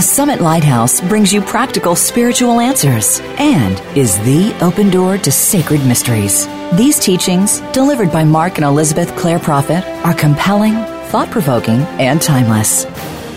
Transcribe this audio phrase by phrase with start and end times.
[0.00, 5.84] The Summit Lighthouse brings you practical spiritual answers and is the open door to sacred
[5.84, 6.46] mysteries.
[6.72, 10.72] These teachings, delivered by Mark and Elizabeth Clare Prophet, are compelling,
[11.10, 12.84] thought provoking, and timeless.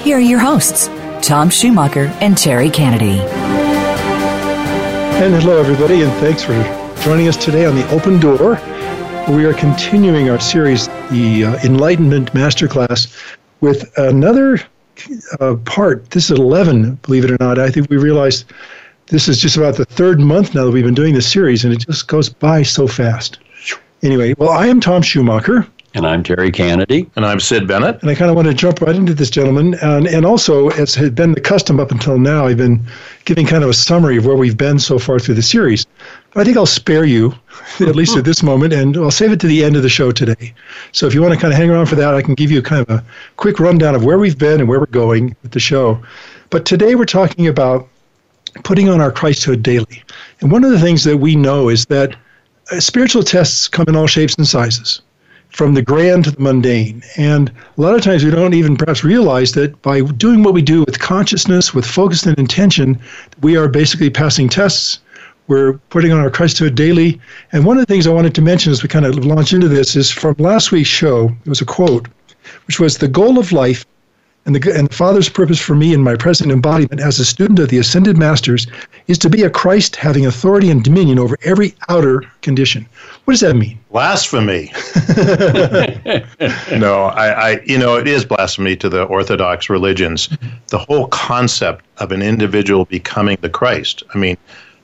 [0.06, 0.88] Here are your hosts,
[1.22, 3.20] Tom Schumacher and Terry Kennedy.
[5.20, 6.54] And hello, everybody, and thanks for
[7.04, 8.52] joining us today on the Open Door.
[9.36, 13.14] We are continuing our series, the uh, Enlightenment Masterclass,
[13.60, 14.62] with another
[15.40, 16.10] uh, part.
[16.12, 17.60] This is 11, believe it or not.
[17.60, 18.46] I think we realized
[19.08, 21.74] this is just about the third month now that we've been doing this series, and
[21.74, 23.40] it just goes by so fast.
[24.02, 25.68] Anyway, well, I am Tom Schumacher.
[25.96, 27.08] And I'm Terry Kennedy.
[27.16, 28.02] And I'm Sid Bennett.
[28.02, 29.76] And I kind of want to jump right into this, gentleman.
[29.76, 32.84] And, and also, as had been the custom up until now, I've been
[33.26, 35.86] giving kind of a summary of where we've been so far through the series.
[36.36, 37.34] I think I'll spare you,
[37.80, 40.12] at least at this moment, and I'll save it to the end of the show
[40.12, 40.54] today.
[40.92, 42.62] So if you want to kind of hang around for that, I can give you
[42.62, 43.04] kind of a
[43.38, 46.02] quick rundown of where we've been and where we're going with the show.
[46.50, 47.88] But today we're talking about
[48.64, 50.04] putting on our Christhood daily.
[50.42, 52.16] And one of the things that we know is that
[52.72, 55.02] uh, spiritual tests come in all shapes and sizes
[55.50, 57.04] from the grand to the mundane.
[57.16, 60.64] And a lot of times we don't even perhaps realize that by doing what we
[60.64, 63.00] do with consciousness, with focus and intention,
[63.42, 65.00] we are basically passing tests.
[65.48, 67.20] We're putting on our Christhood daily.
[67.52, 69.68] And one of the things I wanted to mention as we kind of launch into
[69.68, 72.08] this is from last week's show, it was a quote,
[72.68, 73.86] which was the goal of life
[74.46, 77.60] and the, and the Father's purpose for me in my present embodiment as a student
[77.60, 78.68] of the Ascended Masters
[79.08, 82.86] is to be a Christ having authority and dominion over every outer condition.
[83.24, 83.80] What does that mean?
[83.92, 84.72] Blasphemy.
[86.78, 90.30] no, I, I, you know, it is blasphemy to the Orthodox religions.
[90.68, 94.04] The whole concept of an individual becoming the Christ.
[94.14, 94.38] I mean,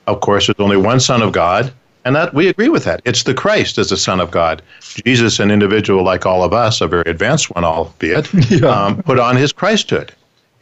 [0.06, 1.72] of course, there's only one Son of God,
[2.04, 3.02] and that we agree with that.
[3.04, 4.62] It's the Christ as the Son of God.
[5.04, 8.66] Jesus, an individual like all of us, a very advanced one, albeit, yeah.
[8.68, 10.10] um, put on his Christhood.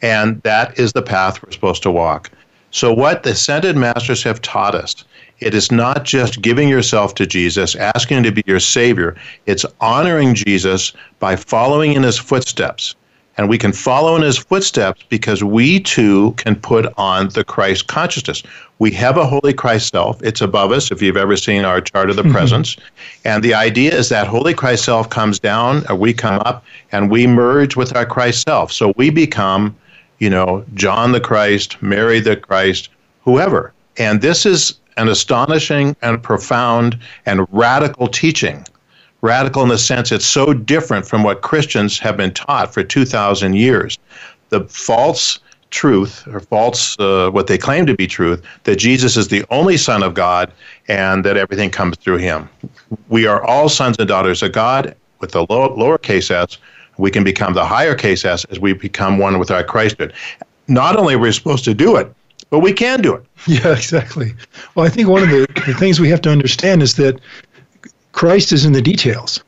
[0.01, 2.31] And that is the path we're supposed to walk.
[2.71, 5.03] So, what the ascended masters have taught us,
[5.39, 9.15] it is not just giving yourself to Jesus, asking him to be your Savior.
[9.45, 12.95] It's honoring Jesus by following in his footsteps.
[13.39, 17.87] And we can follow in his footsteps because we too can put on the Christ
[17.87, 18.43] consciousness.
[18.79, 20.21] We have a holy Christ self.
[20.21, 22.31] It's above us, if you've ever seen our chart of the mm-hmm.
[22.33, 22.75] presence.
[23.23, 27.09] And the idea is that holy Christ self comes down, or we come up, and
[27.09, 28.73] we merge with our Christ self.
[28.73, 29.73] So we become,
[30.17, 32.89] you know, John the Christ, Mary the Christ,
[33.23, 33.71] whoever.
[33.97, 38.65] And this is an astonishing and profound and radical teaching
[39.21, 43.53] radical in the sense it's so different from what Christians have been taught for 2,000
[43.53, 43.97] years.
[44.49, 45.39] The false
[45.71, 49.77] truth, or false, uh, what they claim to be truth, that Jesus is the only
[49.77, 50.51] Son of God
[50.87, 52.49] and that everything comes through him.
[53.09, 56.57] We are all sons and daughters of God with the low, lowercase s.
[56.97, 60.11] We can become the higher case s as we become one with our Christhood.
[60.67, 62.13] Not only are we supposed to do it,
[62.49, 63.25] but we can do it.
[63.47, 64.33] Yeah, exactly.
[64.75, 67.19] Well, I think one of the, the things we have to understand is that
[68.11, 69.43] Christ is in the details.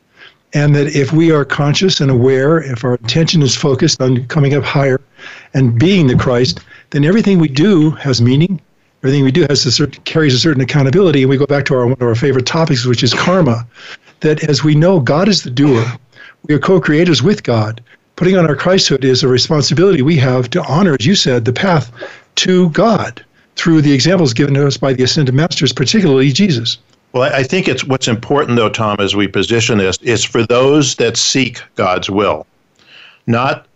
[0.54, 4.54] And that if we are conscious and aware, if our attention is focused on coming
[4.54, 5.00] up higher
[5.54, 8.60] and being the Christ, then everything we do has meaning.
[9.02, 11.22] Everything we do has a certain, carries a certain accountability.
[11.22, 13.66] And we go back to our, one of our favorite topics, which is karma.
[14.20, 15.86] That as we know God is the doer,
[16.48, 17.82] we are co creators with God.
[18.16, 21.54] Putting on our Christhood is a responsibility we have to honor, as you said, the
[21.54, 21.92] path
[22.36, 23.24] to God
[23.56, 26.78] through the examples given to us by the ascended masters, particularly Jesus.
[27.14, 30.96] Well, I think it's what's important, though, Tom, as we position this, is for those
[30.96, 32.48] that seek God's will,
[33.28, 33.68] not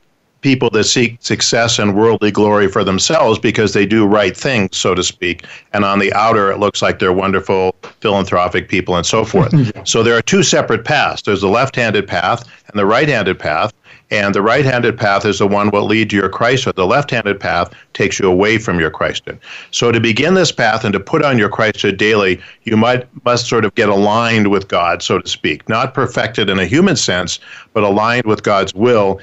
[0.45, 4.93] people that seek success and worldly glory for themselves because they do right things, so
[4.93, 5.43] to speak.
[5.73, 9.51] And on the outer, it looks like they're wonderful philanthropic people and so forth.
[9.87, 13.39] so there are two separate paths there's the left handed path and the right handed
[13.39, 13.73] path.
[14.11, 16.75] And the right handed path is the one will lead to your Christ, Christhood.
[16.75, 19.39] The left handed path takes you away from your Christhood.
[19.71, 23.47] So to begin this path and to put on your Christhood daily, you might must
[23.47, 25.67] sort of get aligned with God, so to speak.
[25.67, 27.39] Not perfected in a human sense,
[27.73, 29.19] but aligned with God's will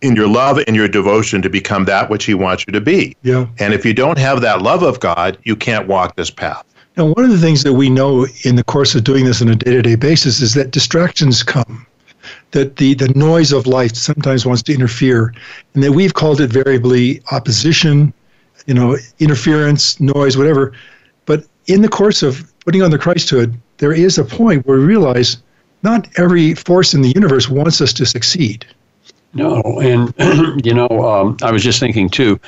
[0.00, 3.16] in your love and your devotion to become that which he wants you to be.
[3.22, 3.46] Yeah.
[3.58, 6.64] And if you don't have that love of God, you can't walk this path.
[6.96, 9.48] Now, one of the things that we know in the course of doing this on
[9.48, 11.86] a day to day basis is that distractions come
[12.52, 15.34] that the, the noise of life sometimes wants to interfere,
[15.74, 18.12] and that we've called it variably opposition,
[18.66, 20.72] you know, interference, noise, whatever.
[21.26, 24.84] But in the course of putting on the Christhood, there is a point where we
[24.84, 25.38] realize
[25.82, 28.66] not every force in the universe wants us to succeed.
[29.34, 30.12] No, and
[30.64, 32.40] you know, um, I was just thinking too,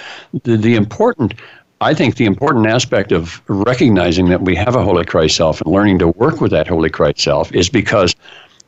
[0.45, 1.35] the, the important
[1.83, 5.73] I think the important aspect of recognizing that we have a Holy Christ self and
[5.73, 8.15] learning to work with that Holy Christ self is because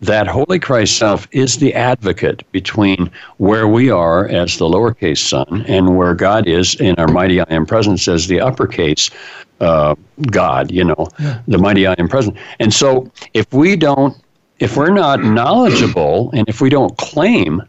[0.02, 3.08] that Holy Christ Self is the advocate between
[3.38, 7.46] where we are as the lowercase son and where God is in our mighty I
[7.49, 9.10] am presence as the uppercase
[9.60, 9.94] uh,
[10.32, 11.40] God, you know, yeah.
[11.46, 12.37] the mighty I am present.
[12.58, 14.16] And so if we don't,
[14.58, 17.62] if we're not knowledgeable and if we don't claim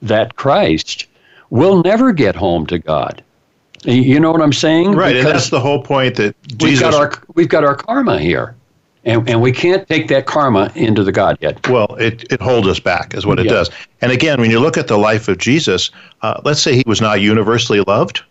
[0.00, 1.08] that Christ,
[1.50, 3.22] we'll never get home to God.
[3.84, 4.92] You know what I'm saying?
[4.92, 6.62] Right, because and that's the whole point that Jesus.
[6.62, 8.54] We've got our, we've got our karma here.
[9.04, 11.66] And, and we can't take that karma into the Godhead.
[11.68, 13.52] Well, it, it holds us back, is what it yeah.
[13.52, 13.70] does.
[14.02, 15.90] And again, when you look at the life of Jesus,
[16.22, 18.22] uh, let's say he was not universally loved.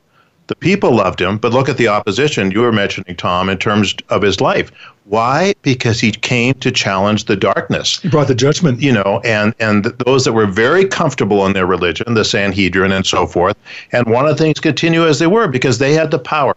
[0.46, 3.96] The people loved him, but look at the opposition you were mentioning, Tom, in terms
[4.10, 4.72] of his life.
[5.06, 5.54] Why?
[5.62, 8.00] Because he came to challenge the darkness.
[8.00, 8.80] He brought the judgment.
[8.80, 13.06] You know, and, and those that were very comfortable in their religion, the Sanhedrin and
[13.06, 13.58] so forth,
[13.92, 16.56] and one wanted things continue as they were because they had the power.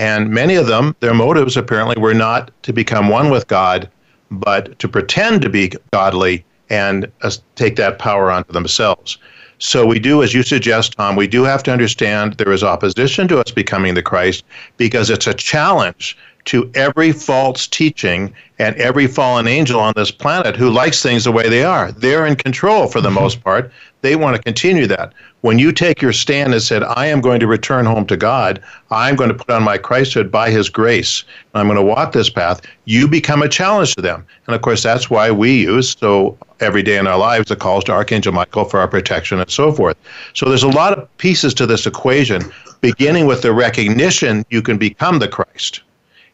[0.00, 3.86] And many of them, their motives apparently were not to become one with God,
[4.30, 9.18] but to pretend to be godly and uh, take that power onto themselves.
[9.58, 13.28] So we do, as you suggest, Tom, we do have to understand there is opposition
[13.28, 14.42] to us becoming the Christ
[14.78, 20.56] because it's a challenge to every false teaching and every fallen angel on this planet
[20.56, 21.92] who likes things the way they are.
[21.92, 23.20] They're in control for the mm-hmm.
[23.20, 23.72] most part.
[24.02, 25.12] They want to continue that.
[25.42, 28.62] When you take your stand and said, I am going to return home to God,
[28.90, 32.28] I'm going to put on my Christhood by His grace, I'm going to walk this
[32.28, 34.26] path, you become a challenge to them.
[34.46, 37.84] And of course, that's why we use so every day in our lives the calls
[37.84, 39.96] to Archangel Michael for our protection and so forth.
[40.34, 42.42] So there's a lot of pieces to this equation,
[42.82, 45.80] beginning with the recognition you can become the Christ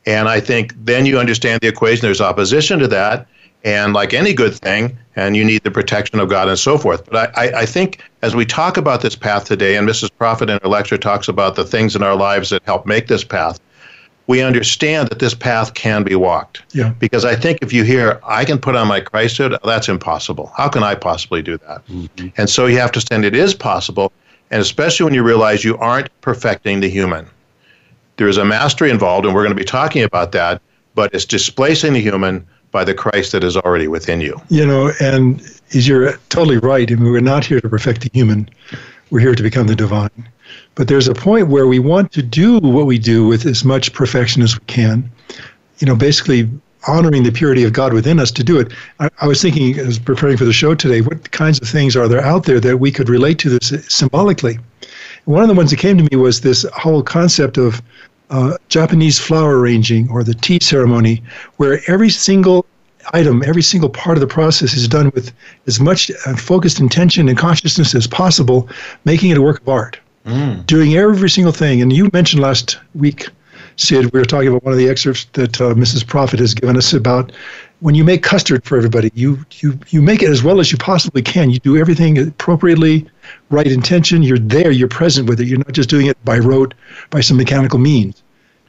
[0.07, 2.03] and I think then you understand the equation.
[2.03, 3.27] There's opposition to that.
[3.65, 7.05] And like any good thing, and you need the protection of God and so forth.
[7.11, 10.11] But I, I think as we talk about this path today, and Mrs.
[10.17, 13.25] Prophet in her lecture talks about the things in our lives that help make this
[13.25, 13.59] path,
[14.29, 16.63] we understand that this path can be walked.
[16.75, 16.91] Yeah.
[17.01, 20.53] Because I think if you hear, I can put on my Christhood, that's impossible.
[20.57, 21.85] How can I possibly do that?
[21.87, 22.29] Mm-hmm.
[22.37, 24.13] And so you have to stand, it is possible.
[24.51, 27.29] And especially when you realize you aren't perfecting the human.
[28.17, 30.63] There is a mastery involved, and we're going to be talking about that,
[30.95, 34.41] but it's displacing the human by the Christ that is already within you.
[34.49, 36.91] You know, and you're totally right.
[36.91, 38.49] I mean, we're not here to perfect the human,
[39.11, 40.29] we're here to become the divine.
[40.75, 43.93] But there's a point where we want to do what we do with as much
[43.93, 45.11] perfection as we can.
[45.79, 46.49] You know, basically
[46.87, 48.73] honoring the purity of God within us to do it.
[49.01, 52.09] I, I, was thinking, as preparing for the show today, what kinds of things are
[52.09, 54.59] there out there that we could relate to this symbolically?
[55.27, 57.83] One of the ones that came to me was this whole concept of
[58.31, 61.23] uh, Japanese flower arranging or the tea ceremony,
[61.57, 62.65] where every single
[63.13, 65.33] item, every single part of the process is done with
[65.67, 68.69] as much uh, focused intention and consciousness as possible,
[69.05, 69.99] making it a work of art.
[70.27, 70.65] Mm.
[70.67, 71.83] Doing every single thing.
[71.83, 73.29] And you mentioned last week,
[73.77, 76.07] Sid, we were talking about one of the excerpts that uh, Mrs.
[76.07, 77.33] Prophet has given us about
[77.81, 80.79] when you make custard for everybody, you, you, you make it as well as you
[80.79, 81.51] possibly can.
[81.51, 83.07] You do everything appropriately,
[83.51, 84.23] right intention.
[84.23, 85.47] You're there, you're present with it.
[85.47, 86.75] You're not just doing it by rote,
[87.11, 88.23] by some mechanical means.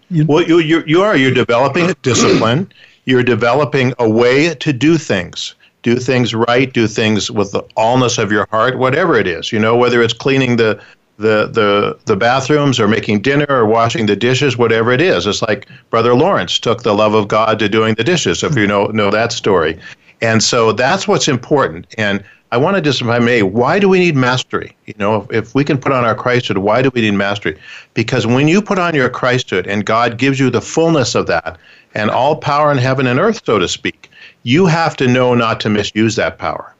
[0.09, 1.17] You, well, you, you, you are.
[1.17, 2.71] You're developing a discipline.
[3.05, 5.55] You're developing a way to do things.
[5.83, 6.71] Do things right.
[6.73, 9.51] Do things with the allness of your heart, whatever it is.
[9.51, 10.81] You know, whether it's cleaning the
[11.17, 15.25] the the the bathrooms or making dinner or washing the dishes, whatever it is.
[15.27, 18.43] It's like Brother Lawrence took the love of God to doing the dishes.
[18.43, 19.79] If you know know that story,
[20.21, 21.87] and so that's what's important.
[21.97, 24.75] And I want to just, if I may, why do we need mastery?
[24.85, 27.59] You know, if, if we can put on our Christhood, why do we need mastery?
[27.93, 31.57] Because when you put on your Christhood and God gives you the fullness of that
[31.93, 34.09] and all power in heaven and earth, so to speak,
[34.43, 36.73] you have to know not to misuse that power.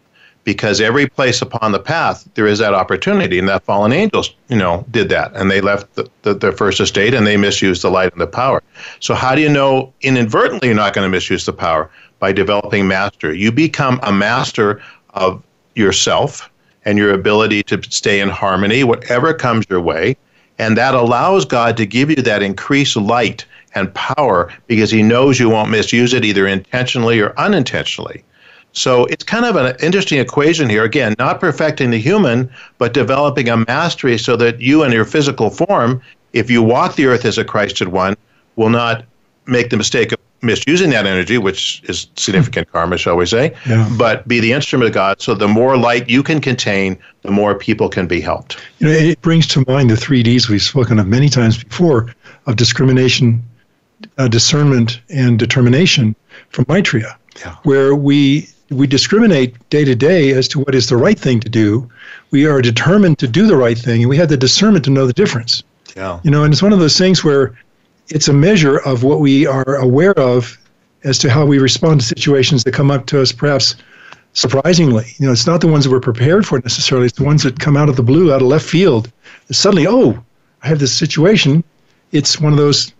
[0.46, 3.38] Because every place upon the path there is that opportunity.
[3.38, 5.36] And that fallen angels you know did that.
[5.36, 8.28] And they left the, the, their first estate and they misused the light and the
[8.28, 8.64] power.
[9.02, 11.92] So how do you know inadvertently you're not going to misuse the power?
[12.20, 13.38] By developing mastery.
[13.38, 15.44] You become a master of
[15.78, 16.50] yourself
[16.86, 20.16] and your ability to stay in harmony whatever comes your way
[20.60, 25.40] and that allows god to give you that increased light and power because he knows
[25.40, 28.24] you won't misuse it either intentionally or unintentionally
[28.78, 30.84] so it's kind of an interesting equation here.
[30.84, 35.50] Again, not perfecting the human, but developing a mastery so that you and your physical
[35.50, 36.00] form,
[36.34, 38.16] if you walk the earth as a Christed one,
[38.56, 39.04] will not
[39.48, 43.90] make the mistake of misusing that energy, which is significant karma, shall we say, yeah.
[43.98, 45.22] but be the instrument of God.
[45.22, 48.58] So the more light you can contain, the more people can be helped.
[48.80, 52.14] You know, it brings to mind the three Ds we've spoken of many times before
[52.46, 53.44] of discrimination,
[54.18, 56.16] uh, discernment, and determination
[56.50, 57.56] from Maitreya, yeah.
[57.64, 61.50] where we we discriminate day to day as to what is the right thing to
[61.50, 61.90] do.
[62.32, 65.08] We are determined to do the right thing, and we have the discernment to know
[65.08, 65.64] the difference.
[65.96, 66.20] Yeah.
[66.24, 67.58] You know, and it's one of those things where
[68.10, 70.58] it's a measure of what we are aware of
[71.04, 73.76] as to how we respond to situations that come up to us, perhaps
[74.34, 75.06] surprisingly.
[75.18, 77.08] You know, it's not the ones that we're prepared for necessarily.
[77.08, 79.12] It's the ones that come out of the blue, out of left field.
[79.52, 80.24] Suddenly, oh,
[80.64, 81.64] I have this situation.
[82.12, 82.94] It's one of those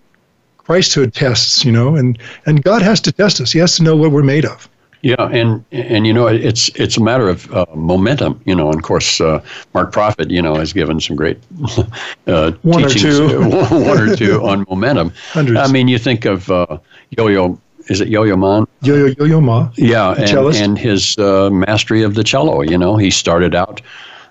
[0.60, 3.52] Christhood tests, you know, and, and God has to test us.
[3.52, 4.70] He has to know what we're made of.
[5.02, 8.68] Yeah, and and you know it's it's a matter of uh, momentum, you know.
[8.68, 11.38] And of course, uh, Mark Prophet, you know, has given some great
[12.28, 15.14] uh, one teachings, or two, one or two on momentum.
[15.30, 15.60] Hundreds.
[15.60, 16.80] I mean, you think of uh,
[17.12, 18.66] Yo-Yo is it Yo-Yo Ma?
[18.82, 19.70] Yo-Yo Yo-Yo Ma.
[19.76, 22.62] Yeah, and, and, his uh, mastery of the cello.
[22.62, 23.82] You know, he started out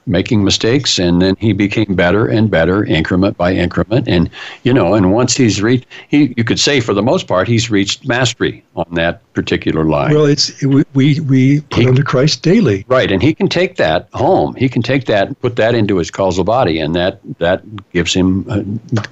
[0.06, 4.06] making mistakes and then he became better and better increment by increment.
[4.08, 4.30] And
[4.62, 7.70] you know and once he's reached he you could say for the most part he's
[7.70, 10.14] reached mastery on that particular line.
[10.14, 12.84] Well it's we we put he, under christ daily.
[12.88, 14.54] Right and he can take that home.
[14.54, 18.14] He can take that and put that into his causal body and that that gives
[18.14, 18.62] him uh,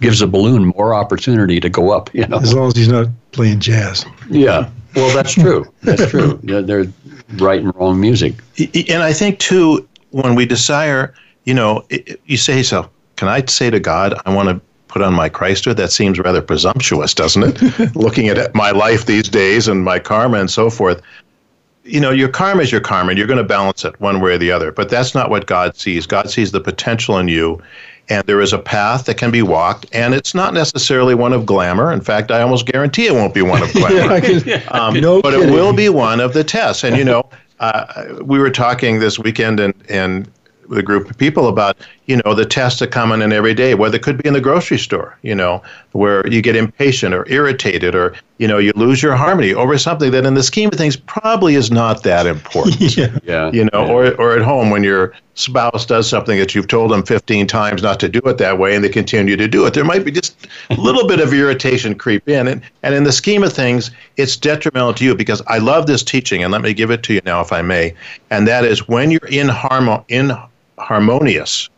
[0.01, 2.39] gives a balloon more opportunity to go up you know.
[2.39, 4.07] As long as he's not playing jazz.
[4.31, 5.67] Yeah well that's true.
[5.83, 6.39] That's true.
[6.45, 6.87] They're
[7.39, 8.35] right and wrong music.
[8.89, 11.13] And i think too when we desire,
[11.45, 12.89] you know, it, you say so.
[13.17, 15.77] Can I say to God, I want to put on my Christhood?
[15.77, 17.97] That seems rather presumptuous, doesn't it?
[17.97, 21.03] Looking at my life these days and my karma and so forth.
[21.83, 24.35] You know, your karma is your karma, and you're going to balance it one way
[24.35, 24.71] or the other.
[24.71, 26.07] But that's not what God sees.
[26.07, 27.61] God sees the potential in you,
[28.09, 31.45] and there is a path that can be walked, and it's not necessarily one of
[31.45, 31.93] glamour.
[31.93, 34.25] In fact, I almost guarantee it won't be one of glamour.
[34.47, 35.49] yeah, um, no but kidding.
[35.49, 36.85] it will be one of the tests.
[36.85, 37.29] And you know,
[37.61, 40.31] uh, we were talking this weekend and and
[40.75, 43.97] a group of people about you know the tests that come in every day whether
[43.97, 47.95] it could be in the grocery store you know where you get impatient or irritated
[47.95, 50.97] or you know you lose your harmony over something that in the scheme of things
[50.97, 53.19] probably is not that important yeah.
[53.25, 53.93] yeah you know yeah.
[53.93, 57.83] or or at home when your spouse does something that you've told them 15 times
[57.83, 60.11] not to do it that way and they continue to do it there might be
[60.11, 63.91] just a little bit of irritation creep in and and in the scheme of things
[64.17, 67.15] it's detrimental to you because I love this teaching and let me give it to
[67.15, 67.95] you now if I may
[68.31, 70.33] and that is when you're in harmony in
[70.79, 71.69] harmonious,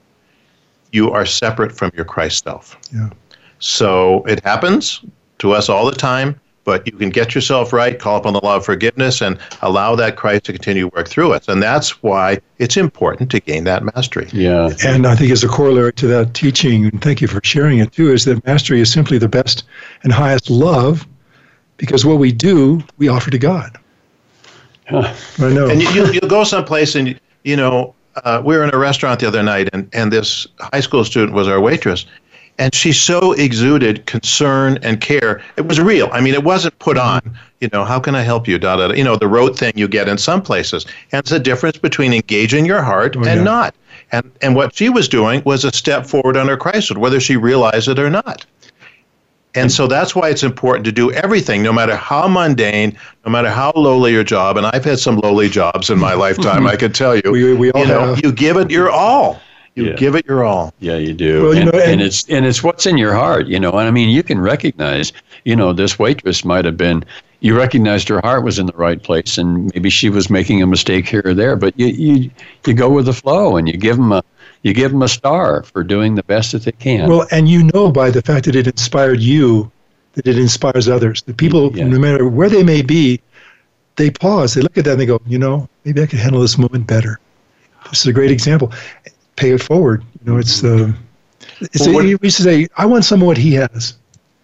[0.93, 2.77] you are separate from your Christ self.
[2.95, 3.11] Yeah.
[3.59, 5.01] So it happens
[5.39, 8.57] to us all the time, but you can get yourself right, call upon the law
[8.57, 11.49] of forgiveness, and allow that Christ to continue to work through us.
[11.49, 14.29] And that's why it's important to gain that mastery.
[14.33, 14.71] Yeah.
[14.85, 17.93] And I think as a corollary to that teaching, and thank you for sharing it
[17.93, 19.65] too, is that mastery is simply the best
[20.03, 21.07] and highest love
[21.77, 23.79] because what we do, we offer to God.
[24.89, 25.15] Huh.
[25.39, 25.69] I know.
[25.69, 29.21] And you, you, will go someplace and, you know, uh, we were in a restaurant
[29.21, 32.07] the other night, and, and this high school student was our waitress.
[32.59, 35.43] And she so exuded concern and care.
[35.59, 36.09] It was real.
[36.11, 37.39] I mean, it wasn't put on.
[37.61, 38.59] You know, how can I help you?
[38.59, 38.95] Da, da, da.
[38.95, 40.87] You know, the rote thing you get in some places.
[41.13, 43.43] And it's a difference between engaging your heart oh, and yeah.
[43.43, 43.75] not.
[44.13, 47.37] And and what she was doing was a step forward on her Christhood, whether she
[47.37, 48.47] realized it or not.
[49.57, 53.51] And so that's why it's important to do everything, no matter how mundane, no matter
[53.51, 54.57] how lowly your job.
[54.57, 57.23] And I've had some lowly jobs in my lifetime, I can tell you.
[57.31, 58.25] We, we all you know, have.
[58.25, 59.41] you give it your all.
[59.75, 59.97] You yeah.
[59.97, 60.73] give it your all.
[60.81, 61.43] Yeah, you do.
[61.43, 63.71] Well, you and, know, and, and, it's and it's what's in your heart, you know.
[63.73, 65.13] And I mean, you can recognize,
[65.45, 67.05] you know, this waitress might have been.
[67.41, 70.67] You recognized her heart was in the right place, and maybe she was making a
[70.67, 71.57] mistake here or there.
[71.57, 72.31] But you you
[72.67, 74.25] you go with the flow, and you give them a
[74.63, 77.09] you give them a star for doing the best that they can.
[77.09, 79.71] Well, and you know by the fact that it inspired you,
[80.15, 81.23] that it inspires others.
[81.23, 81.87] The people, yeah.
[81.87, 83.21] no matter where they may be,
[83.97, 86.41] they pause, they look at that, and they go, you know, maybe I could handle
[86.41, 87.19] this moment better.
[87.91, 88.73] This is a great example.
[89.37, 90.05] Pay it forward.
[90.21, 90.87] You know, it's the.
[90.87, 90.93] Uh,
[91.61, 93.97] it's well, what, we used to say, I want some of what he has.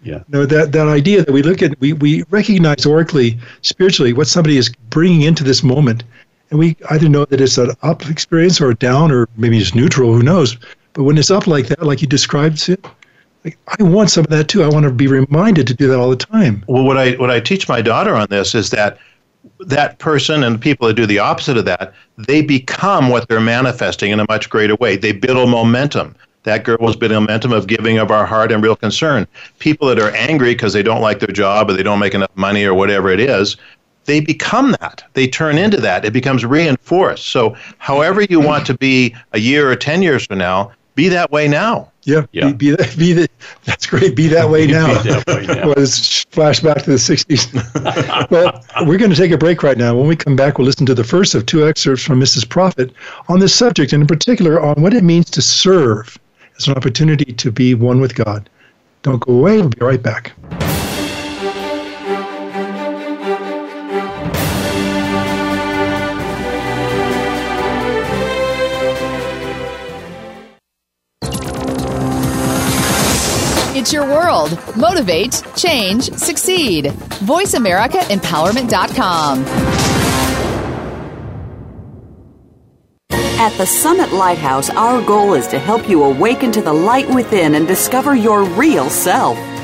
[0.03, 0.15] Yeah.
[0.15, 4.27] You know, that, that idea that we look at, we, we recognize oracally, spiritually, what
[4.27, 6.03] somebody is bringing into this moment
[6.49, 9.73] and we either know that it's an up experience or a down or maybe it's
[9.73, 10.57] neutral, who knows.
[10.93, 12.85] But when it's up like that, like you described it,
[13.43, 14.63] like I want some of that too.
[14.63, 16.63] I want to be reminded to do that all the time.
[16.67, 18.97] Well, what I what I teach my daughter on this is that
[19.59, 24.11] that person and people that do the opposite of that, they become what they're manifesting
[24.11, 24.95] in a much greater way.
[24.95, 26.15] They build momentum.
[26.43, 29.27] That girl was building momentum of giving of our heart and real concern.
[29.59, 32.35] People that are angry because they don't like their job or they don't make enough
[32.35, 33.55] money or whatever it is,
[34.05, 35.03] they become that.
[35.13, 36.05] They turn into that.
[36.05, 37.29] It becomes reinforced.
[37.29, 41.31] So, however you want to be a year or 10 years from now, be that
[41.31, 41.91] way now.
[42.03, 42.51] Yeah, yeah.
[42.51, 43.31] Be, be, that, be that.
[43.63, 44.15] That's great.
[44.15, 45.01] Be that way now.
[45.03, 45.67] that way now.
[45.75, 48.29] Was flashback to the 60s.
[48.31, 49.95] well, we're going to take a break right now.
[49.95, 52.47] When we come back, we'll listen to the first of two excerpts from Mrs.
[52.47, 52.91] Prophet
[53.29, 56.17] on this subject, and in particular on what it means to serve
[56.57, 58.49] as an opportunity to be one with God.
[59.01, 59.57] Don't go away.
[59.57, 60.33] We'll be right back.
[73.83, 74.57] It's your world.
[74.77, 76.85] Motivate, change, succeed.
[77.25, 79.43] VoiceAmericaEmpowerment.com.
[83.11, 87.55] At the Summit Lighthouse, our goal is to help you awaken to the light within
[87.55, 89.37] and discover your real self.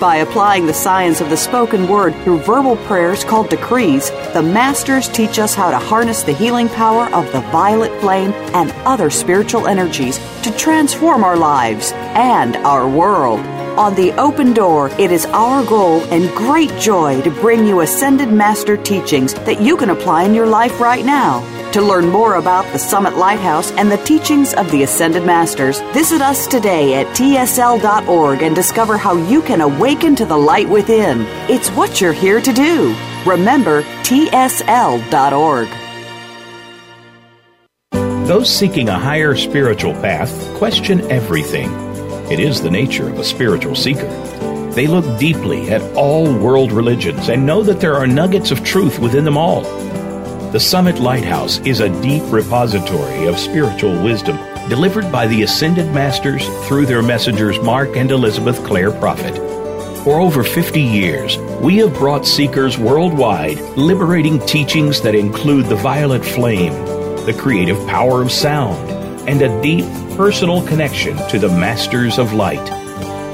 [0.00, 5.08] By applying the science of the spoken word through verbal prayers called decrees, the Masters
[5.08, 9.66] teach us how to harness the healing power of the violet flame and other spiritual
[9.66, 13.40] energies to transform our lives and our world.
[13.76, 18.32] On the open door, it is our goal and great joy to bring you Ascended
[18.32, 21.42] Master teachings that you can apply in your life right now.
[21.72, 26.22] To learn more about the Summit Lighthouse and the teachings of the Ascended Masters, visit
[26.22, 31.26] us today at tsl.org and discover how you can awaken to the light within.
[31.50, 32.96] It's what you're here to do.
[33.26, 35.68] Remember, tsl.org.
[38.26, 41.85] Those seeking a higher spiritual path question everything.
[42.28, 44.08] It is the nature of a spiritual seeker.
[44.72, 48.98] They look deeply at all world religions and know that there are nuggets of truth
[48.98, 49.62] within them all.
[50.50, 54.36] The Summit Lighthouse is a deep repository of spiritual wisdom
[54.68, 59.36] delivered by the Ascended Masters through their messengers Mark and Elizabeth Clare Prophet.
[60.02, 66.24] For over 50 years, we have brought seekers worldwide liberating teachings that include the violet
[66.24, 66.72] flame,
[67.24, 68.90] the creative power of sound,
[69.28, 69.84] and a deep
[70.16, 72.64] personal connection to the Masters of Light.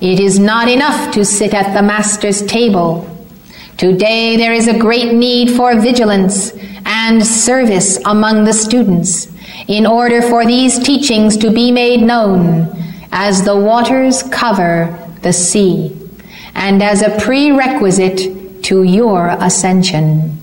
[0.00, 3.08] It is not enough to sit at the Master's table.
[3.76, 6.52] Today there is a great need for vigilance
[7.04, 9.26] and service among the students
[9.66, 12.70] in order for these teachings to be made known
[13.10, 15.90] as the waters cover the sea
[16.54, 20.38] and as a prerequisite to your ascension.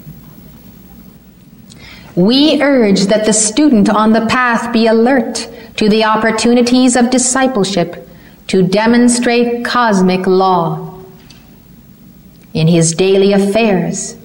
[2.13, 8.05] We urge that the student on the path be alert to the opportunities of discipleship
[8.47, 10.99] to demonstrate cosmic law
[12.53, 14.18] in his daily affairs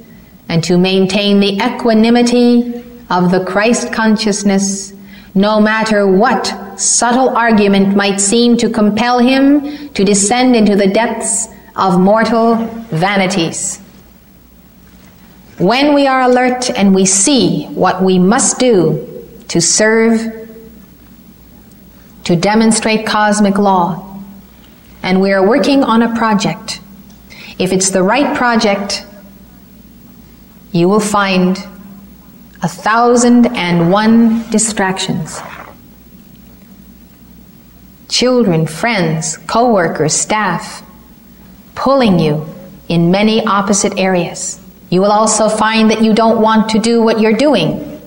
[0.49, 4.93] and to maintain the equanimity of the Christ consciousness,
[5.35, 11.49] no matter what subtle argument might seem to compel him to descend into the depths
[11.77, 12.57] of mortal
[12.91, 13.79] vanities.
[15.59, 20.49] When we are alert and we see what we must do to serve,
[22.25, 24.21] to demonstrate cosmic law,
[25.03, 26.81] and we are working on a project,
[27.59, 29.07] if it's the right project,
[30.75, 31.57] you will find
[32.61, 35.41] a thousand and one distractions.
[38.09, 40.83] Children, friends, co workers, staff,
[41.77, 42.45] pulling you
[42.89, 44.61] in many opposite areas.
[44.91, 48.01] You will also find that you don't want to do what you're doing,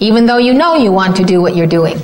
[0.00, 1.98] even though you know you want to do what you're doing.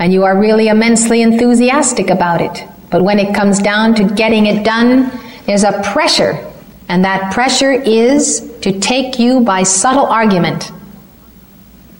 [0.00, 2.68] And you are really immensely enthusiastic about it.
[2.90, 5.10] But when it comes down to getting it done,
[5.46, 6.52] there's a pressure,
[6.88, 10.70] and that pressure is to take you by subtle argument.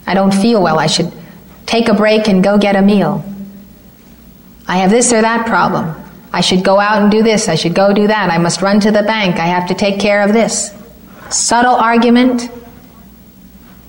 [0.07, 1.13] I don't feel well, I should
[1.67, 3.25] take a break and go get a meal.
[4.69, 5.95] I have this or that problem.
[6.33, 8.79] I should go out and do this, I should go do that, I must run
[8.81, 10.75] to the bank, I have to take care of this.
[11.31, 12.43] subtle argument,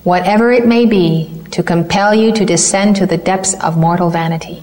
[0.04, 4.62] whatever it may be, to compel you to descend to the depths of mortal vanity.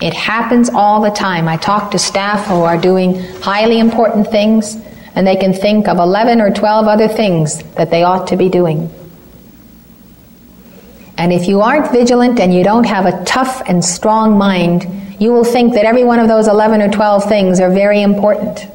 [0.00, 1.48] It happens all the time.
[1.48, 4.76] I talk to staff who are doing highly important things,
[5.14, 8.48] and they can think of 11 or 12 other things that they ought to be
[8.48, 8.92] doing.
[11.16, 14.86] And if you aren't vigilant and you don't have a tough and strong mind,
[15.20, 18.66] you will think that every one of those 11 or 12 things are very important.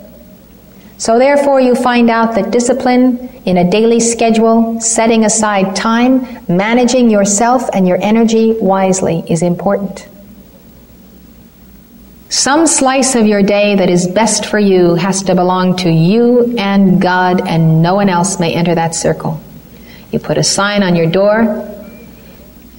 [0.97, 7.10] So, therefore, you find out that discipline in a daily schedule, setting aside time, managing
[7.10, 10.08] yourself and your energy wisely is important.
[12.30, 16.56] Some slice of your day that is best for you has to belong to you
[16.60, 19.42] and God, and no one else may enter that circle.
[20.12, 21.42] You put a sign on your door,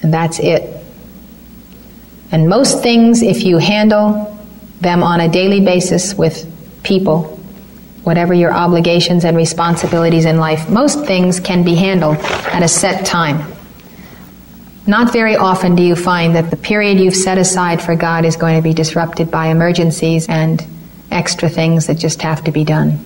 [0.03, 0.77] and that's it.
[2.31, 4.39] And most things, if you handle
[4.81, 6.47] them on a daily basis with
[6.85, 7.25] people,
[8.05, 13.05] whatever your obligations and responsibilities in life, most things can be handled at a set
[13.05, 13.53] time.
[14.87, 18.37] Not very often do you find that the period you've set aside for God is
[18.37, 20.65] going to be disrupted by emergencies and
[21.11, 22.99] extra things that just have to be done.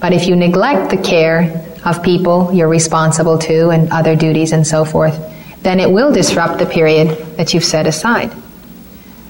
[0.00, 4.66] But if you neglect the care of people you're responsible to and other duties and
[4.66, 5.18] so forth,
[5.62, 8.30] then it will disrupt the period that you've set aside.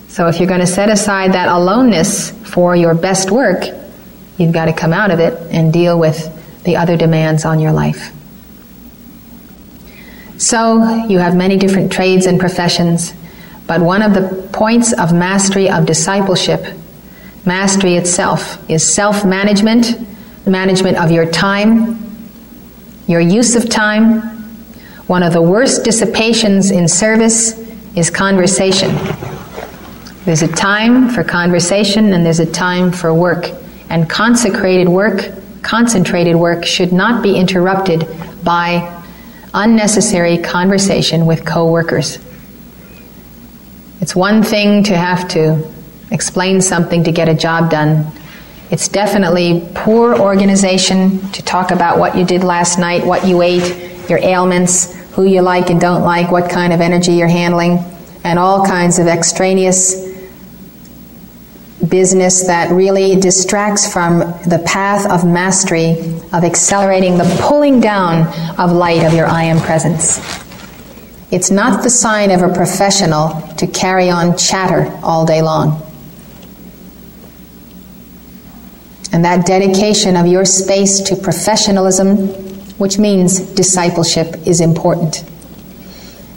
[0.09, 3.65] So if you're going to set aside that aloneness for your best work,
[4.39, 6.33] you've got to come out of it and deal with
[6.65, 8.13] the other demands on your life.
[10.39, 13.15] So you have many different trades and professions,
[13.67, 16.77] but one of the points of mastery of discipleship,
[17.47, 19.97] mastery itself, is self management,
[20.47, 21.99] management of your time,
[23.07, 24.21] your use of time.
[25.07, 27.59] One of the worst dissipations in service
[27.97, 28.95] is conversation.
[30.25, 33.49] There's a time for conversation and there's a time for work.
[33.89, 35.31] And consecrated work,
[35.63, 38.07] concentrated work, should not be interrupted
[38.43, 38.96] by
[39.57, 42.19] unnecessary conversation with coworkers.
[44.01, 45.69] It's one thing to have to
[46.11, 48.13] explain something to get a job done.
[48.71, 54.09] It's definitely poor organization to talk about what you did last night, what you ate,
[54.09, 57.79] your ailments, who you like and don't like, what kind of energy you're handling,
[58.23, 60.06] and all kinds of extraneous
[61.89, 65.91] business that really distracts from the path of mastery,
[66.33, 68.27] of accelerating the pulling down
[68.59, 70.19] of light of your I am presence.
[71.31, 75.83] It's not the sign of a professional to carry on chatter all day long.
[79.13, 82.29] And that dedication of your space to professionalism,
[82.79, 85.25] which means discipleship, is important.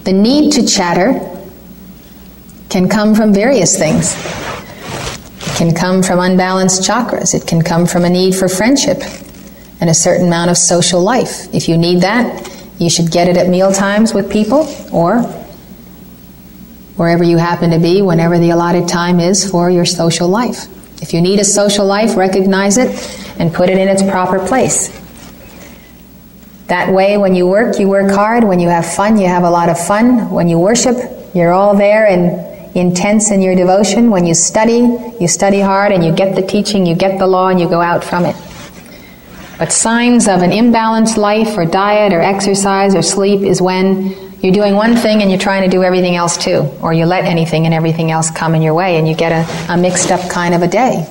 [0.03, 1.19] The need to chatter
[2.69, 4.15] can come from various things
[5.59, 7.35] can come from unbalanced chakras.
[7.35, 9.01] It can come from a need for friendship
[9.81, 11.53] and a certain amount of social life.
[11.53, 15.21] If you need that, you should get it at meal times with people or
[16.95, 20.67] wherever you happen to be, whenever the allotted time is for your social life.
[21.01, 22.89] If you need a social life, recognize it
[23.37, 24.87] and put it in its proper place.
[26.67, 28.45] That way, when you work, you work hard.
[28.45, 30.29] When you have fun, you have a lot of fun.
[30.29, 30.95] When you worship,
[31.33, 34.11] you're all there and intense in your devotion.
[34.11, 34.79] When you study,
[35.19, 37.81] you study hard and you get the teaching, you get the law, and you go
[37.81, 38.35] out from it.
[39.57, 44.53] But signs of an imbalanced life or diet or exercise or sleep is when you're
[44.53, 47.65] doing one thing and you're trying to do everything else too, or you let anything
[47.65, 50.53] and everything else come in your way and you get a, a mixed up kind
[50.53, 51.05] of a day.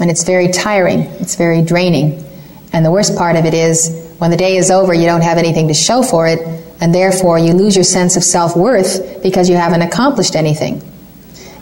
[0.00, 2.24] And it's very tiring, it's very draining.
[2.72, 5.38] And the worst part of it is when the day is over, you don't have
[5.38, 6.38] anything to show for it,
[6.80, 10.82] and therefore you lose your sense of self worth because you haven't accomplished anything.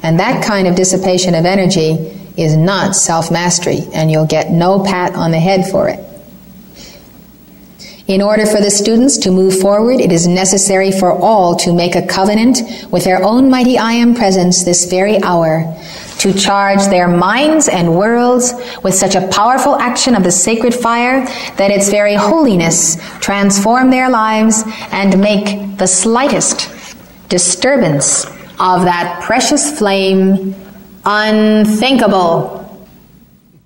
[0.02, 1.92] And that kind of dissipation of energy
[2.36, 6.04] is not self mastery, and you'll get no pat on the head for it.
[8.06, 11.94] In order for the students to move forward, it is necessary for all to make
[11.94, 15.76] a covenant with their own mighty I am presence this very hour
[16.18, 18.52] to charge their minds and worlds
[18.82, 21.24] with such a powerful action of the sacred fire
[21.56, 26.70] that its very holiness transform their lives and make the slightest
[27.28, 28.24] disturbance
[28.60, 30.54] of that precious flame
[31.04, 32.64] unthinkable.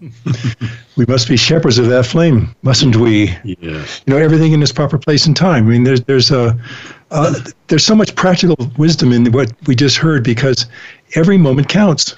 [0.96, 3.28] we must be shepherds of that flame, mustn't we?
[3.44, 3.54] Yeah.
[3.60, 5.66] You know, everything in its proper place and time.
[5.66, 6.58] I mean, there's there's a
[7.10, 7.34] uh,
[7.68, 10.66] there's so much practical wisdom in what we just heard because
[11.14, 12.16] every moment counts.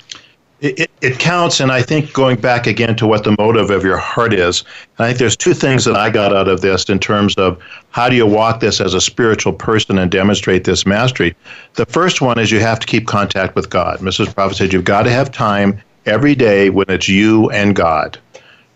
[0.66, 3.98] It, it, counts, and I think going back again to what the motive of your
[3.98, 4.64] heart is,
[4.98, 8.09] I think there's two things that I got out of this in terms of how
[8.09, 11.37] do you walk this as a spiritual person and demonstrate this mastery.
[11.74, 13.98] The first one is you have to keep contact with God.
[13.98, 14.35] Mrs.
[14.35, 18.18] Prophet said you've got to have time every day when it's you and God.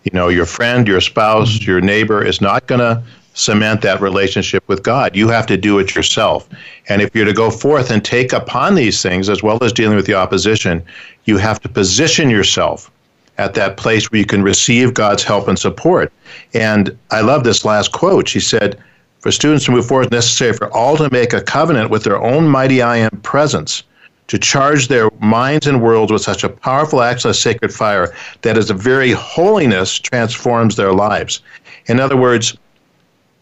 [0.03, 3.03] you know, your friend, your spouse, your neighbor is not going to
[3.39, 5.15] cement that relationship with God.
[5.15, 6.47] You have to do it yourself.
[6.89, 9.95] And if you're to go forth and take upon these things, as well as dealing
[9.95, 10.83] with the opposition,
[11.25, 12.91] you have to position yourself
[13.37, 16.11] at that place where you can receive God's help and support.
[16.53, 18.27] And I love this last quote.
[18.27, 18.77] She said,
[19.19, 22.21] For students to move forward, it's necessary for all to make a covenant with their
[22.21, 23.83] own mighty I am presence
[24.29, 28.69] to charge their minds and worlds with such a powerful access sacred fire that as
[28.69, 31.41] a very holiness transforms their lives.
[31.87, 32.55] In other words,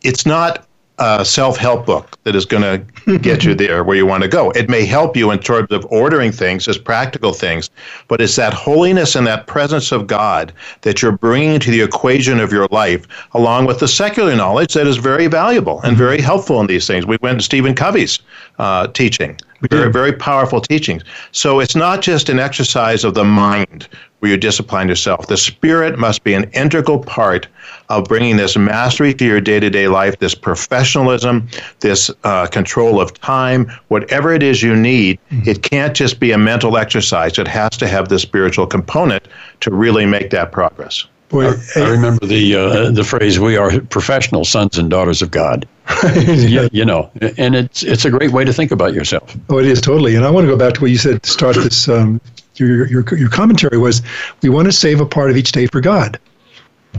[0.04, 0.68] it's not
[1.00, 2.64] a self-help book that is going
[3.06, 4.50] to get you there where you want to go.
[4.52, 7.70] It may help you in terms of ordering things as practical things,
[8.08, 12.40] but it's that holiness and that presence of God that you're bringing to the equation
[12.40, 16.60] of your life, along with the secular knowledge that is very valuable and very helpful
[16.62, 17.06] in these things.
[17.06, 18.20] We went to Stephen Covey's
[18.58, 19.38] uh, teaching,
[19.70, 21.04] very, very powerful teachings.
[21.32, 23.88] So it's not just an exercise of the mind
[24.20, 25.28] where you discipline yourself.
[25.28, 27.48] The spirit must be an integral part
[27.90, 31.48] of bringing this mastery to your day to day life, this professionalism,
[31.80, 35.20] this uh, control of time, whatever it is you need.
[35.32, 35.50] Mm-hmm.
[35.50, 39.28] It can't just be a mental exercise, it has to have the spiritual component
[39.62, 41.06] to really make that progress.
[41.30, 45.30] Boy, I, I remember the uh, the phrase "We are professional sons and daughters of
[45.30, 45.68] God."
[46.26, 49.36] yeah, you know, and it's it's a great way to think about yourself.
[49.50, 50.16] Oh, it is totally.
[50.16, 51.90] And I want to go back to what you said to start this.
[51.90, 52.22] Um,
[52.56, 54.02] your, your your commentary was
[54.42, 56.18] we want to save a part of each day for God.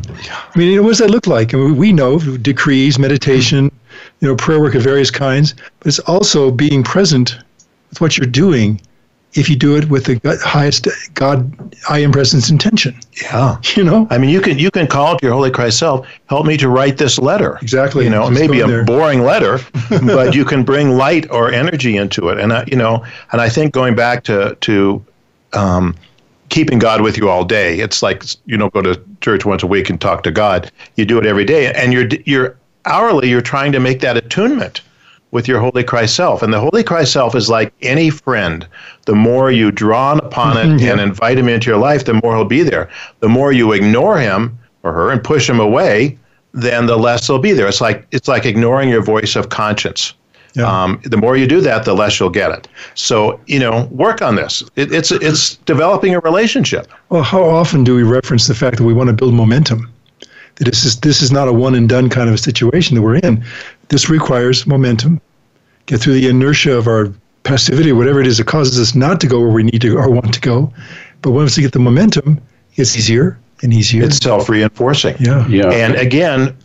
[0.07, 1.55] I mean, what does that look like?
[1.55, 3.71] I mean, we know decrees, meditation,
[4.21, 7.39] you know, prayer work of various kinds, but it's also being present
[7.91, 8.81] with what you're doing
[9.35, 12.99] if you do it with the highest God I am presence intention.
[13.23, 13.57] Yeah.
[13.77, 14.09] You know?
[14.11, 16.69] I mean you can you can call to your Holy Christ self, help me to
[16.69, 17.59] write this letter.
[17.63, 18.05] Exactly.
[18.05, 18.85] You know, it may a there.
[18.85, 22.39] boring letter, but you can bring light or energy into it.
[22.41, 25.05] And I, you know, and I think going back to to
[25.53, 25.95] um,
[26.49, 27.79] keeping God with you all day.
[27.79, 30.71] It's like you don't go to church once a week and talk to God.
[30.97, 33.31] You do it every day, and you're you're hourly.
[33.31, 34.81] You're trying to make that attunement
[35.31, 38.67] with your Holy Christ self, and the Holy Christ self is like any friend.
[39.07, 40.79] The more you draw upon it mm-hmm.
[40.79, 40.93] yeah.
[40.93, 42.89] and invite him into your life, the more he'll be there.
[43.21, 46.19] The more you ignore him or her and push him away,
[46.53, 47.69] then the less he'll be there.
[47.69, 50.15] It's like it's like ignoring your voice of conscience.
[50.59, 50.83] Yeah.
[50.83, 52.69] Um, the more you do that, the less you'll get it.
[52.95, 54.63] So you know, work on this.
[54.77, 56.89] It, it's it's developing a relationship.
[57.09, 59.93] Well, how often do we reference the fact that we want to build momentum?
[60.57, 63.03] That this is this is not a one and done kind of a situation that
[63.03, 63.45] we're in.
[63.89, 65.21] This requires momentum.
[65.87, 67.13] Get through the inertia of our
[67.45, 70.11] passivity, whatever it is that causes us not to go where we need to or
[70.11, 70.73] want to go.
[71.23, 72.41] But once we get the momentum,
[72.77, 74.05] it's easier and easier.
[74.05, 75.17] It's self reinforcing.
[75.19, 75.47] Yeah.
[75.49, 75.71] yeah.
[75.71, 76.57] And again,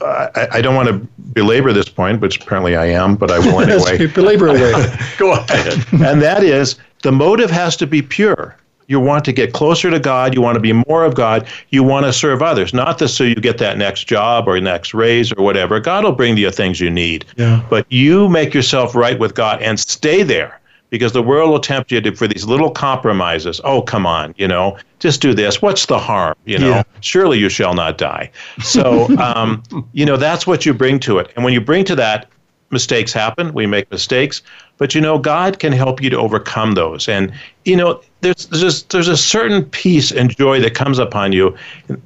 [0.00, 0.94] I, I, don't want to
[1.32, 4.06] belabor this point, which apparently I am, but I will anyway.
[4.06, 4.72] belabor away.
[5.18, 5.84] Go ahead.
[5.92, 8.56] and that is the motive has to be pure.
[8.86, 10.34] You want to get closer to God.
[10.34, 11.48] You want to be more of God.
[11.70, 14.92] You want to serve others, not just so you get that next job or next
[14.92, 15.80] raise or whatever.
[15.80, 17.24] God will bring you the things you need.
[17.36, 17.64] Yeah.
[17.70, 20.60] But you make yourself right with God and stay there
[20.94, 23.60] because the world will tempt you to, for these little compromises.
[23.64, 25.60] Oh, come on, you know, just do this.
[25.60, 26.36] What's the harm?
[26.44, 26.82] You know, yeah.
[27.00, 28.30] surely you shall not die.
[28.62, 29.60] So, um,
[29.92, 31.32] you know, that's what you bring to it.
[31.34, 32.28] And when you bring to that,
[32.70, 33.52] mistakes happen.
[33.52, 34.42] We make mistakes,
[34.76, 37.08] but you know, God can help you to overcome those.
[37.08, 37.32] And
[37.64, 41.56] you know, there's there's there's a certain peace and joy that comes upon you,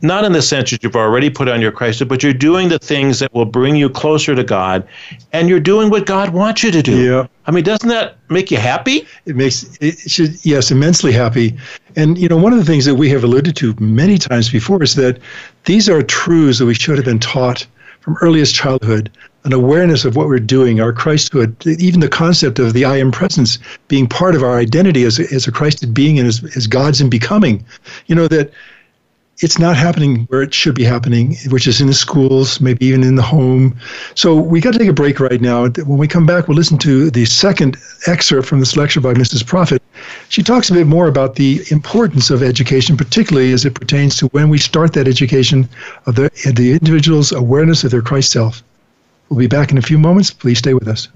[0.03, 2.79] not in the sense that you've already put on your Christ, but you're doing the
[2.79, 4.87] things that will bring you closer to God,
[5.33, 7.03] and you're doing what God wants you to do.
[7.03, 7.27] Yeah.
[7.47, 9.07] I mean, doesn't that make you happy?
[9.25, 11.57] It makes it should yes, immensely happy.
[11.97, 14.83] And you know, one of the things that we have alluded to many times before
[14.83, 15.19] is that
[15.65, 17.67] these are truths that we should have been taught
[18.01, 19.11] from earliest childhood
[19.45, 23.13] an awareness of what we're doing, our Christhood, even the concept of the I am
[23.13, 27.01] presence being part of our identity as, as a Christed being and as, as God's
[27.01, 27.65] in becoming.
[28.07, 28.51] You know, that
[29.41, 33.05] it's not happening where it should be happening, which is in the schools, maybe even
[33.05, 33.79] in the home.
[34.15, 35.69] So we got to take a break right now.
[35.69, 39.47] When we come back, we'll listen to the second excerpt from this lecture by Mrs.
[39.47, 39.81] Prophet.
[40.29, 44.27] She talks a bit more about the importance of education, particularly as it pertains to
[44.29, 45.69] when we start that education
[46.07, 48.65] of the, the individual's awareness of their Christ self.
[49.29, 50.31] We'll be back in a few moments.
[50.31, 51.09] Please stay with us.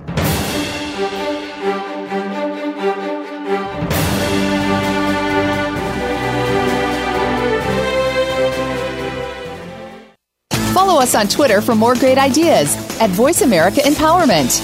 [10.75, 14.61] Follow us on Twitter for more great ideas at Voice America Empowerment.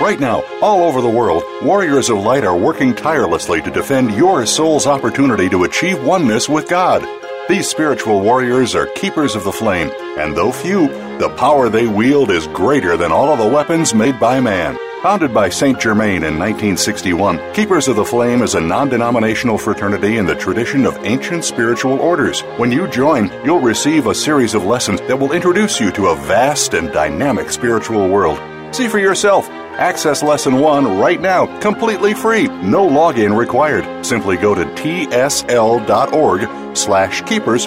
[0.00, 4.46] Right now, all over the world, warriors of light are working tirelessly to defend your
[4.46, 7.02] soul's opportunity to achieve oneness with God.
[7.50, 10.86] These spiritual warriors are keepers of the flame, and though few,
[11.18, 14.78] the power they wield is greater than all of the weapons made by man.
[15.02, 15.76] Founded by St.
[15.80, 20.86] Germain in 1961, Keepers of the Flame is a non denominational fraternity in the tradition
[20.86, 22.42] of ancient spiritual orders.
[22.56, 26.14] When you join, you'll receive a series of lessons that will introduce you to a
[26.14, 28.38] vast and dynamic spiritual world.
[28.72, 29.48] See for yourself.
[29.80, 34.04] Access Lesson 1 right now, completely free, no login required.
[34.04, 37.66] Simply go to tsl.org slash keepers,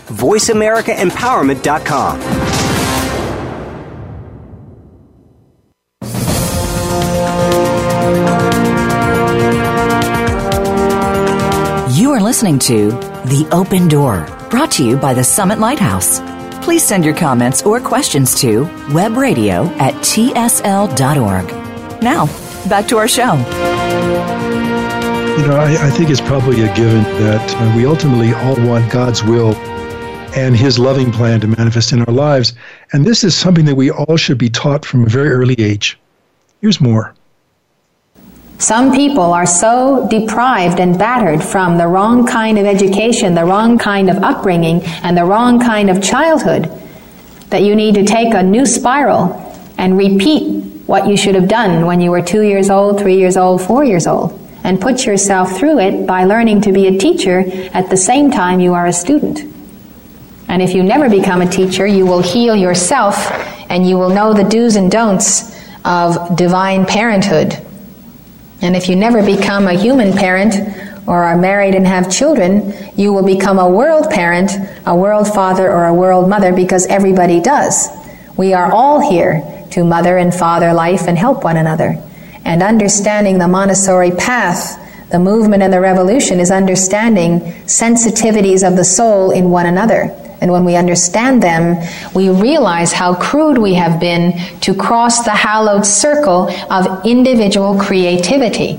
[0.11, 2.21] VoiceAmericaEmpowerment.com.
[11.97, 12.91] You are listening to
[13.25, 16.19] The Open Door, brought to you by the Summit Lighthouse.
[16.63, 21.47] Please send your comments or questions to webradio at tsl.org.
[22.01, 22.25] Now,
[22.67, 23.35] back to our show.
[25.37, 28.91] You know, I, I think it's probably a given that uh, we ultimately all want
[28.91, 29.53] God's will
[30.35, 32.53] and His loving plan to manifest in our lives.
[32.93, 35.99] And this is something that we all should be taught from a very early age.
[36.61, 37.13] Here's more.
[38.61, 43.79] Some people are so deprived and battered from the wrong kind of education, the wrong
[43.79, 46.71] kind of upbringing, and the wrong kind of childhood
[47.49, 49.33] that you need to take a new spiral
[49.79, 53.35] and repeat what you should have done when you were two years old, three years
[53.35, 57.43] old, four years old, and put yourself through it by learning to be a teacher
[57.73, 59.51] at the same time you are a student.
[60.51, 63.15] And if you never become a teacher, you will heal yourself
[63.69, 67.57] and you will know the do's and don'ts of divine parenthood.
[68.61, 70.55] And if you never become a human parent
[71.07, 74.51] or are married and have children, you will become a world parent,
[74.85, 77.87] a world father, or a world mother because everybody does.
[78.35, 81.95] We are all here to mother and father life and help one another.
[82.43, 84.77] And understanding the Montessori path,
[85.11, 90.17] the movement and the revolution is understanding sensitivities of the soul in one another.
[90.41, 91.77] And when we understand them,
[92.15, 98.73] we realize how crude we have been to cross the hallowed circle of individual creativity.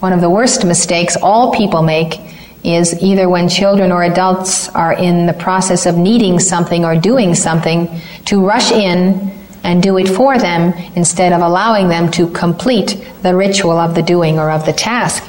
[0.00, 2.18] One of the worst mistakes all people make
[2.64, 7.34] is either when children or adults are in the process of needing something or doing
[7.34, 9.30] something to rush in
[9.62, 14.02] and do it for them instead of allowing them to complete the ritual of the
[14.02, 15.22] doing or of the task.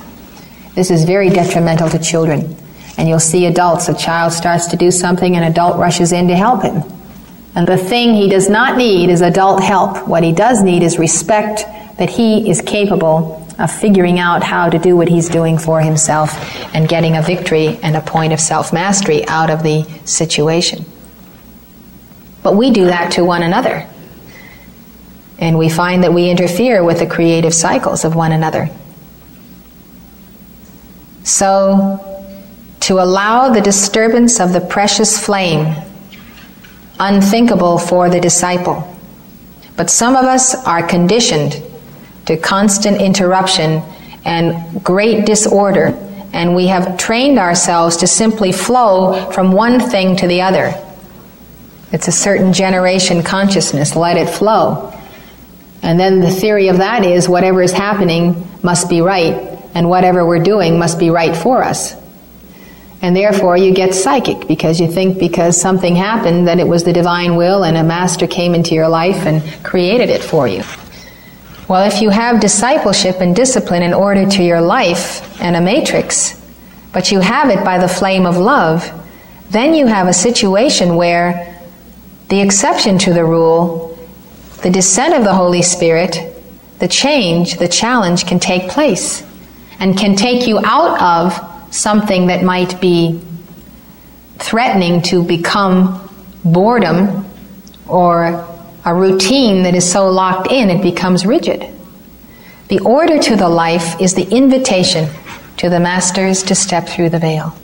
[0.76, 2.56] This is very detrimental to children.
[2.98, 6.36] And you'll see adults, a child starts to do something, an adult rushes in to
[6.36, 6.84] help him.
[7.56, 10.08] And the thing he does not need is adult help.
[10.08, 11.66] What he does need is respect
[11.98, 16.34] that he is capable of figuring out how to do what he's doing for himself
[16.74, 20.86] and getting a victory and a point of self mastery out of the situation.
[22.44, 23.88] But we do that to one another.
[25.38, 28.70] And we find that we interfere with the creative cycles of one another.
[31.24, 32.11] So,
[32.82, 35.76] to allow the disturbance of the precious flame,
[37.00, 38.88] unthinkable for the disciple.
[39.78, 41.62] But some of us are conditioned
[42.26, 43.82] to constant interruption
[44.26, 45.88] and great disorder,
[46.34, 50.74] and we have trained ourselves to simply flow from one thing to the other.
[51.92, 54.94] It's a certain generation consciousness, let it flow.
[55.84, 60.26] And then the theory of that is whatever is happening must be right, and whatever
[60.26, 62.01] we're doing must be right for us.
[63.02, 66.94] And therefore, you get psychic because you think because something happened that it was the
[66.94, 70.64] divine will and a master came into your life and created it for you.
[71.68, 76.40] Well, if you have discipleship and discipline in order to your life and a matrix,
[76.94, 78.92] but you have it by the flame of love,
[79.50, 81.60] then you have a situation where
[82.30, 83.98] the exception to the rule,
[84.62, 86.36] the descent of the Holy Spirit,
[86.80, 89.24] the change, the challenge can take place
[89.80, 93.20] and can take you out of something that might be
[94.38, 96.10] threatening to become
[96.44, 97.26] boredom
[97.88, 98.48] or
[98.86, 101.66] a routine that is so locked in it becomes rigid.
[102.68, 105.10] The order to the life is the invitation
[105.58, 107.56] to the masters to step through the veil,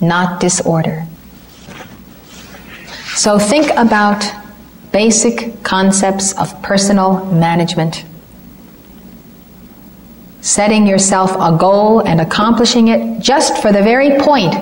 [0.00, 1.06] not disorder.
[3.14, 4.24] So think about
[4.92, 8.04] basic concepts of personal management.
[10.40, 14.54] Setting yourself a goal and accomplishing it just for the very point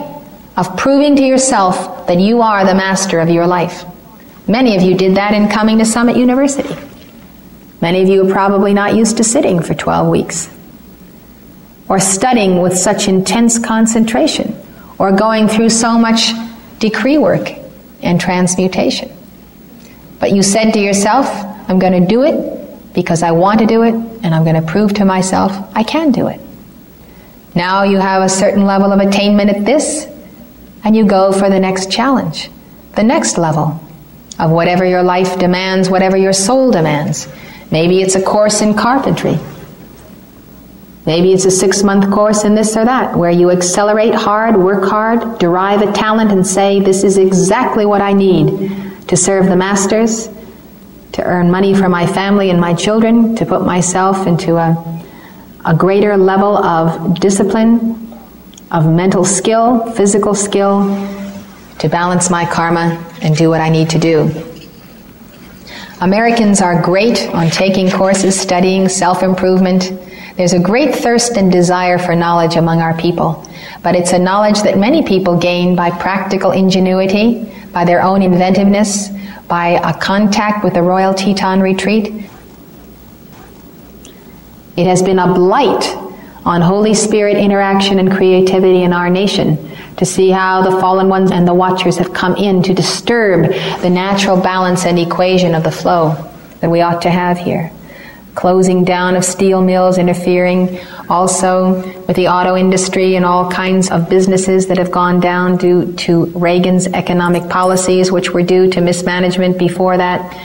[0.57, 3.85] of proving to yourself that you are the master of your life.
[4.49, 6.75] Many of you did that in coming to Summit University.
[7.81, 10.51] Many of you are probably not used to sitting for 12 weeks,
[11.89, 14.61] or studying with such intense concentration,
[14.99, 16.33] or going through so much
[16.81, 17.51] decree work
[18.03, 19.17] and transmutation.
[20.19, 21.29] But you said to yourself,
[21.69, 22.58] I'm going to do it
[22.99, 26.11] because I want to do it, and I'm going to prove to myself I can
[26.11, 26.41] do it.
[27.55, 30.09] Now you have a certain level of attainment at this,
[30.83, 32.51] and you go for the next challenge,
[32.97, 33.81] the next level
[34.41, 37.29] of whatever your life demands, whatever your soul demands.
[37.71, 39.39] Maybe it's a course in carpentry.
[41.07, 44.91] Maybe it's a six month course in this or that, where you accelerate hard, work
[44.91, 49.57] hard, derive a talent, and say, This is exactly what I need to serve the
[49.57, 50.29] masters,
[51.19, 55.03] to earn money for my family and my children, to put myself into a,
[55.65, 58.17] a greater level of discipline,
[58.71, 60.85] of mental skill, physical skill,
[61.81, 64.31] to balance my karma and do what I need to do.
[66.01, 69.91] Americans are great on taking courses, studying, self improvement.
[70.37, 73.45] There's a great thirst and desire for knowledge among our people,
[73.83, 79.09] but it's a knowledge that many people gain by practical ingenuity, by their own inventiveness,
[79.49, 82.07] by a contact with the Royal Teton Retreat.
[84.77, 85.97] It has been a blight
[86.45, 91.33] on Holy Spirit interaction and creativity in our nation to see how the fallen ones
[91.33, 95.73] and the watchers have come in to disturb the natural balance and equation of the
[95.73, 96.15] flow
[96.61, 97.73] that we ought to have here.
[98.39, 100.79] Closing down of steel mills, interfering
[101.09, 105.93] also with the auto industry and all kinds of businesses that have gone down due
[105.95, 110.41] to Reagan's economic policies, which were due to mismanagement before that.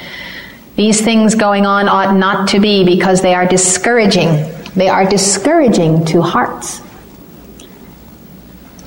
[0.76, 4.52] These things going on ought not to be because they are discouraging.
[4.76, 6.80] They are discouraging to hearts.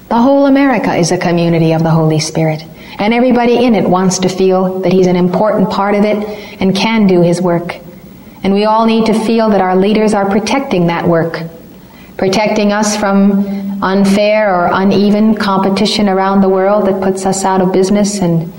[0.08, 2.64] The whole America is a community of the Holy Spirit,
[2.98, 6.26] and everybody in it wants to feel that he's an important part of it
[6.60, 7.76] and can do his work.
[8.46, 11.42] And we all need to feel that our leaders are protecting that work,
[12.16, 17.72] protecting us from unfair or uneven competition around the world that puts us out of
[17.72, 18.52] business and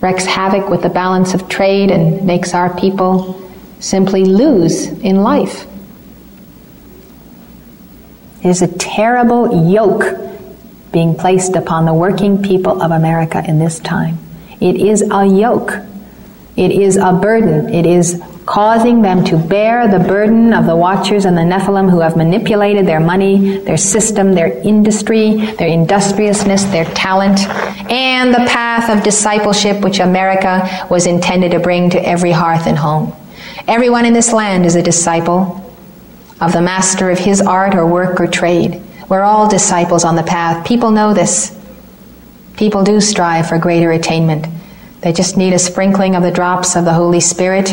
[0.00, 3.42] wreaks havoc with the balance of trade and makes our people
[3.80, 5.66] simply lose in life.
[8.40, 10.16] It is a terrible yoke
[10.92, 14.16] being placed upon the working people of America in this time.
[14.60, 15.72] It is a yoke.
[16.54, 17.74] It is a burden.
[17.74, 22.00] It is causing them to bear the burden of the watchers and the Nephilim who
[22.00, 27.40] have manipulated their money, their system, their industry, their industriousness, their talent,
[27.90, 32.76] and the path of discipleship which America was intended to bring to every hearth and
[32.76, 33.14] home.
[33.66, 35.60] Everyone in this land is a disciple
[36.40, 38.82] of the master of his art or work or trade.
[39.08, 40.66] We're all disciples on the path.
[40.66, 41.58] People know this.
[42.56, 44.46] People do strive for greater attainment.
[45.00, 47.68] They just need a sprinkling of the drops of the Holy Spirit,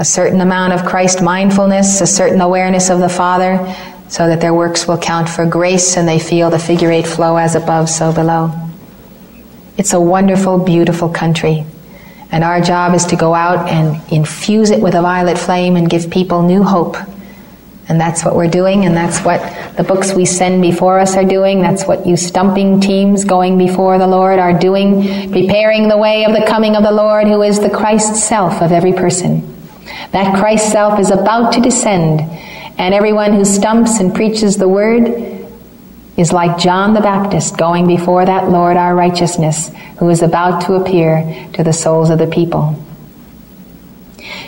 [0.00, 3.72] a certain amount of Christ mindfulness, a certain awareness of the Father,
[4.08, 7.36] so that their works will count for grace and they feel the figure eight flow
[7.36, 8.50] as above, so below.
[9.76, 11.64] It's a wonderful, beautiful country.
[12.32, 15.88] And our job is to go out and infuse it with a violet flame and
[15.88, 16.96] give people new hope
[17.90, 19.40] and that's what we're doing, and that's what
[19.76, 21.60] the books we send before us are doing.
[21.60, 26.32] That's what you stumping teams going before the Lord are doing, preparing the way of
[26.32, 29.59] the coming of the Lord, who is the Christ self of every person.
[30.12, 32.20] That Christ self is about to descend,
[32.78, 35.30] and everyone who stumps and preaches the word
[36.16, 40.74] is like John the Baptist going before that Lord our righteousness, who is about to
[40.74, 42.76] appear to the souls of the people.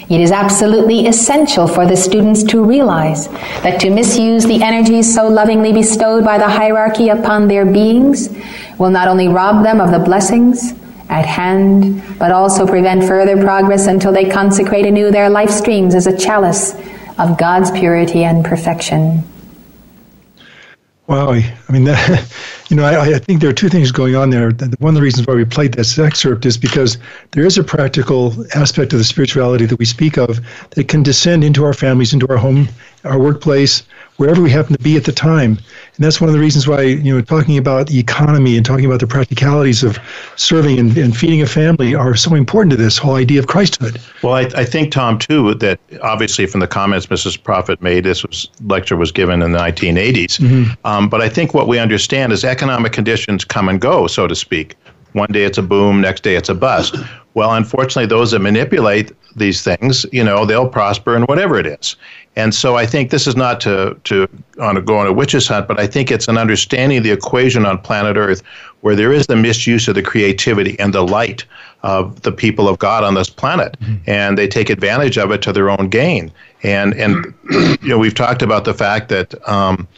[0.09, 3.29] It is absolutely essential for the students to realize
[3.63, 8.29] that to misuse the energies so lovingly bestowed by the hierarchy upon their beings
[8.79, 10.75] will not only rob them of the blessings
[11.09, 16.07] at hand, but also prevent further progress until they consecrate anew their life streams as
[16.07, 16.75] a chalice
[17.19, 19.23] of God's purity and perfection.
[21.09, 22.33] Wow, I mean, that,
[22.69, 24.51] you know, I, I, think there are two things going on there.
[24.79, 26.97] One of the reasons why we played this excerpt is because
[27.33, 30.41] there is a practical aspect of the spirituality that we speak of
[30.71, 32.69] that can descend into our families, into our home,
[33.05, 33.83] our workplace,
[34.23, 35.59] wherever we happen to be at the time.
[35.97, 38.87] And that's one of the reasons why, you know, talking about the economy and talking
[38.87, 39.99] about the practicalities of
[40.37, 44.01] serving and, and feeding a family are so important to this whole idea of Christhood.
[44.23, 47.43] Well, I, I think, Tom, too, that obviously from the comments Mrs.
[47.43, 50.39] Prophet made, this was, lecture was given in the 1980s.
[50.39, 50.87] Mm-hmm.
[50.87, 54.37] Um, but I think what we understand is economic conditions come and go, so to
[54.37, 54.77] speak.
[55.15, 56.95] One day it's a boom, next day it's a bust.
[57.35, 61.97] Well, unfortunately, those that manipulate these things, you know, they'll prosper in whatever it is.
[62.37, 64.29] And so I think this is not to, to
[64.61, 67.11] on a, go on a witch's hunt, but I think it's an understanding of the
[67.11, 68.43] equation on planet Earth
[68.81, 71.45] where there is the misuse of the creativity and the light
[71.83, 73.97] of the people of God on this planet, mm-hmm.
[74.07, 76.33] and they take advantage of it to their own gain.
[76.63, 77.35] And and
[77.83, 79.89] you know we've talked about the fact that um,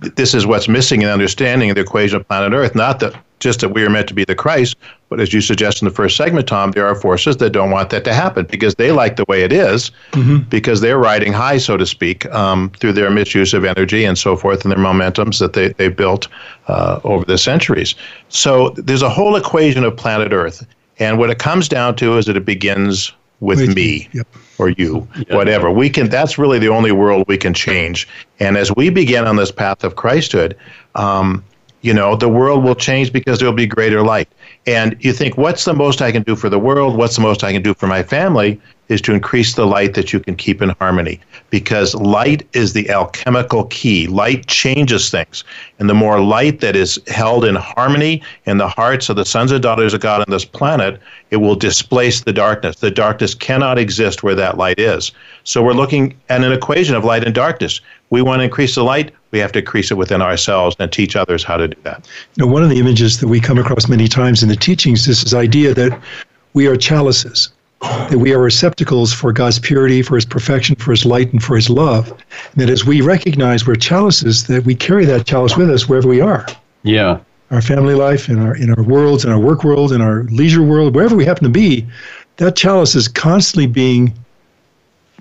[0.00, 2.74] this is what's missing in understanding of the equation of planet Earth.
[2.74, 4.76] Not that just that we are meant to be the Christ,
[5.08, 7.90] but as you suggest in the first segment, Tom, there are forces that don't want
[7.90, 10.48] that to happen because they like the way it is, mm-hmm.
[10.48, 14.36] because they're riding high, so to speak, um, through their misuse of energy and so
[14.36, 16.28] forth and their momentums that they, they built
[16.68, 17.94] uh, over the centuries.
[18.28, 20.66] So there's a whole equation of planet Earth.
[20.98, 24.28] And what it comes down to is that it begins with, with me yep.
[24.58, 25.30] or you, yep.
[25.30, 25.70] whatever.
[25.70, 26.10] We can.
[26.10, 28.06] That's really the only world we can change.
[28.38, 30.54] And as we begin on this path of Christhood,
[30.94, 31.42] um,
[31.82, 34.28] you know, the world will change because there will be greater light.
[34.66, 36.96] And you think, what's the most I can do for the world?
[36.96, 38.60] What's the most I can do for my family?
[38.88, 41.20] Is to increase the light that you can keep in harmony.
[41.48, 44.08] Because light is the alchemical key.
[44.08, 45.44] Light changes things.
[45.78, 49.52] And the more light that is held in harmony in the hearts of the sons
[49.52, 51.00] and daughters of God on this planet,
[51.30, 52.76] it will displace the darkness.
[52.76, 55.12] The darkness cannot exist where that light is.
[55.44, 57.80] So we're looking at an equation of light and darkness.
[58.10, 61.16] We want to increase the light, we have to increase it within ourselves and teach
[61.16, 62.08] others how to do that.
[62.34, 65.06] You know, one of the images that we come across many times in the teachings
[65.06, 66.00] is this idea that
[66.52, 67.50] we are chalices,
[67.80, 71.54] that we are receptacles for God's purity, for His perfection, for His light, and for
[71.56, 72.10] His love.
[72.10, 76.08] And that as we recognize we're chalices, that we carry that chalice with us wherever
[76.08, 76.46] we are.
[76.82, 77.20] Yeah.
[77.50, 80.62] Our family life, in our in our worlds, in our work world, in our leisure
[80.62, 81.86] world, wherever we happen to be,
[82.36, 84.14] that chalice is constantly being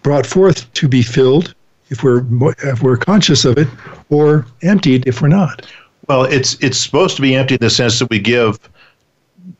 [0.03, 1.53] brought forth to be filled
[1.89, 2.23] if we're
[2.63, 3.67] if we're conscious of it,
[4.09, 5.65] or emptied if we're not.
[6.07, 8.59] Well, it's it's supposed to be empty in the sense that we give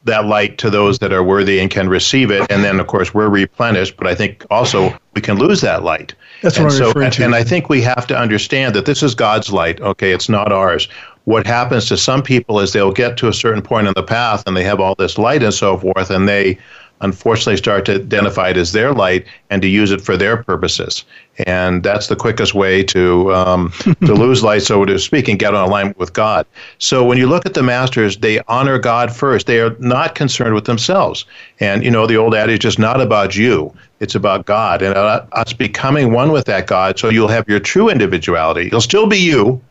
[0.05, 3.13] that light to those that are worthy and can receive it, and then of course
[3.13, 3.97] we're replenished.
[3.97, 6.13] But I think also we can lose that light.
[6.41, 7.25] That's and what I'm so, referring to.
[7.25, 9.81] And I think we have to understand that this is God's light.
[9.81, 10.87] Okay, it's not ours.
[11.25, 14.43] What happens to some people is they'll get to a certain point in the path
[14.47, 16.57] and they have all this light and so forth, and they
[17.01, 21.05] unfortunately start to identify it as their light and to use it for their purposes.
[21.45, 23.71] And that's the quickest way to um,
[24.05, 26.45] to lose light, so to speak, and get on alignment with God.
[26.77, 29.47] So when you look at the masters, they honor God first.
[29.47, 31.25] They are not concerned with themselves.
[31.59, 35.25] And you know the old adage is not about you; it's about God and uh,
[35.31, 36.99] us becoming one with that God.
[36.99, 38.69] So you'll have your true individuality.
[38.71, 39.61] You'll still be you.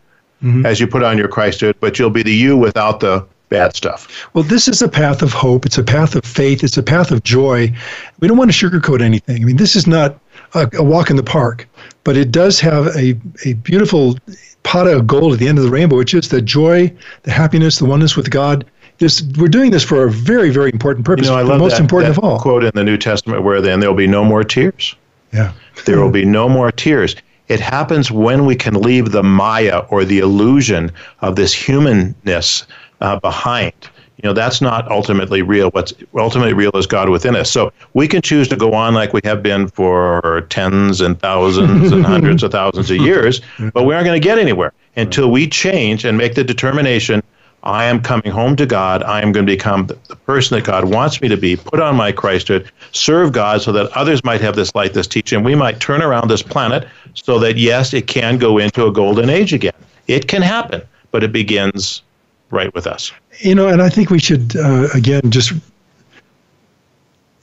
[0.42, 0.66] Mm-hmm.
[0.66, 4.28] As you put on your Christhood, but you'll be the you without the bad stuff.
[4.34, 5.66] Well, this is a path of hope.
[5.66, 6.62] It's a path of faith.
[6.62, 7.74] It's a path of joy.
[8.20, 9.42] We don't want to sugarcoat anything.
[9.42, 10.18] I mean, this is not
[10.54, 11.68] a, a walk in the park,
[12.04, 14.16] but it does have a, a beautiful
[14.62, 16.92] pot of gold at the end of the rainbow, which is the joy,
[17.22, 18.66] the happiness, the oneness with God.
[18.98, 21.26] This, we're doing this for a very, very important purpose.
[21.26, 22.40] You know, I love the most that, important that of all.
[22.40, 24.94] quote in the New Testament where then there'll be no more tears.
[25.32, 25.52] Yeah.
[25.84, 27.14] there will be no more tears.
[27.46, 30.90] It happens when we can leave the Maya or the illusion
[31.20, 32.66] of this humanness
[33.00, 33.74] uh, behind.
[34.16, 35.70] You know, that's not ultimately real.
[35.70, 37.50] What's ultimately real is God within us.
[37.50, 41.92] So we can choose to go on like we have been for tens and thousands
[41.92, 43.40] and hundreds of thousands of years,
[43.72, 47.22] but we aren't going to get anywhere until we change and make the determination
[47.62, 49.02] I am coming home to God.
[49.02, 51.80] I am going to become the, the, person that God wants me to be, put
[51.80, 55.42] on my Christhood, serve God so that others might have this light, this teaching.
[55.42, 59.28] We might turn around this planet so that, yes, it can go into a golden
[59.28, 59.72] age again.
[60.06, 62.02] It can happen, but it begins
[62.50, 63.12] right with us.
[63.38, 65.52] You know, and I think we should, uh, again, just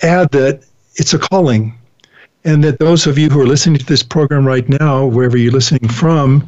[0.01, 0.63] add that
[0.95, 1.77] it's a calling.
[2.43, 5.51] And that those of you who are listening to this program right now, wherever you're
[5.51, 6.47] listening from,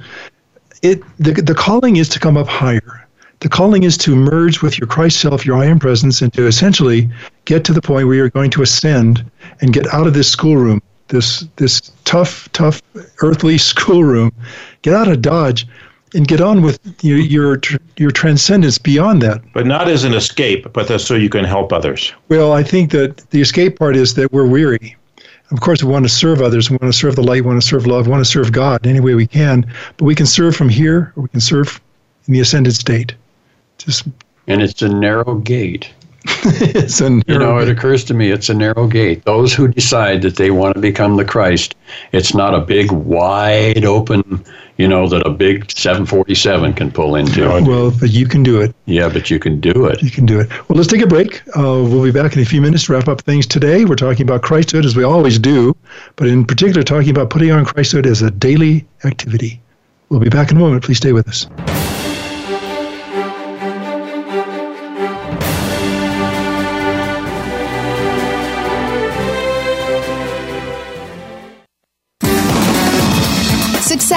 [0.83, 3.07] it the, the calling is to come up higher.
[3.39, 6.45] The calling is to merge with your Christ self, your I am presence, and to
[6.47, 7.09] essentially
[7.45, 9.23] get to the point where you're going to ascend
[9.61, 12.81] and get out of this schoolroom, this this tough, tough
[13.21, 14.31] earthly schoolroom,
[14.83, 15.67] get out of Dodge
[16.13, 17.59] and get on with your your,
[17.97, 19.41] your transcendence beyond that.
[19.53, 22.13] But not as an escape, but so you can help others.
[22.29, 24.95] Well, I think that the escape part is that we're weary.
[25.51, 26.69] Of course, we want to serve others.
[26.69, 27.43] We want to serve the light.
[27.43, 28.07] We want to serve love.
[28.07, 29.65] We want to serve God in any way we can.
[29.95, 31.79] But we can serve from here, or we can serve
[32.27, 33.15] in the ascended state.
[33.77, 34.07] Just
[34.47, 35.89] and it's a narrow gate.
[36.45, 39.23] it's a you know, it occurs to me it's a narrow gate.
[39.23, 41.75] Those who decide that they want to become the Christ,
[42.11, 44.43] it's not a big, wide open,
[44.77, 47.47] you know, that a big 747 can pull into.
[47.47, 48.75] Well, but you can do it.
[48.85, 50.01] Yeah, but you can do it.
[50.01, 50.49] You can do it.
[50.69, 51.41] Well, let's take a break.
[51.49, 53.85] Uh, we'll be back in a few minutes to wrap up things today.
[53.85, 55.75] We're talking about Christhood as we always do,
[56.15, 59.61] but in particular, talking about putting on Christhood as a daily activity.
[60.09, 60.83] We'll be back in a moment.
[60.83, 61.47] Please stay with us.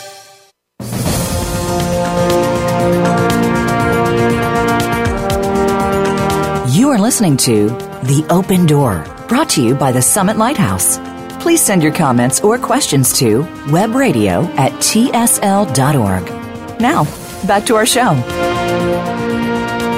[6.75, 10.97] You are listening to The Open Door, brought to you by the Summit Lighthouse.
[11.43, 16.25] Please send your comments or questions to webradio at tsl.org.
[16.81, 17.05] Now,
[17.47, 18.52] back to our show.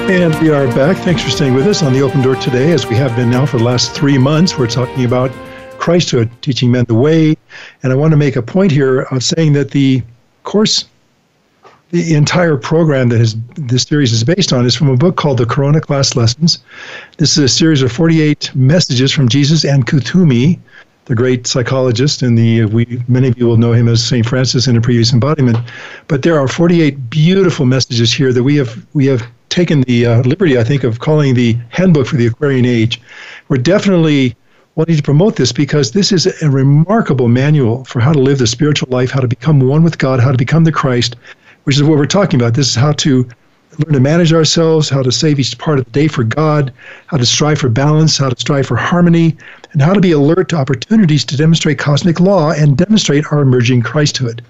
[0.07, 0.97] And we are back.
[0.97, 3.43] Thanks for staying with us on the Open Door today, as we have been now
[3.43, 4.55] for the last three months.
[4.55, 5.31] We're talking about
[5.79, 7.35] Christhood, teaching men the way.
[7.81, 10.03] And I want to make a point here of saying that the
[10.43, 10.85] course,
[11.89, 15.45] the entire program that this series is based on is from a book called The
[15.47, 16.59] Corona Class Lessons.
[17.17, 20.59] This is a series of 48 messages from Jesus and Kuthumi,
[21.05, 24.67] the great psychologist, and the we many of you will know him as Saint Francis
[24.67, 25.57] in a previous embodiment.
[26.07, 29.25] But there are 48 beautiful messages here that we have we have
[29.55, 33.01] taken the uh, liberty, I think, of calling the handbook for the Aquarian Age.
[33.47, 34.35] We're definitely
[34.75, 38.47] wanting to promote this because this is a remarkable manual for how to live the
[38.47, 41.15] spiritual life, how to become one with God, how to become the Christ,
[41.63, 42.53] which is what we're talking about.
[42.53, 43.25] This is how to
[43.79, 46.73] learn to manage ourselves, how to save each part of the day for God,
[47.07, 49.37] how to strive for balance, how to strive for harmony,
[49.71, 53.83] and how to be alert to opportunities to demonstrate cosmic law and demonstrate our emerging
[53.83, 54.41] Christhood.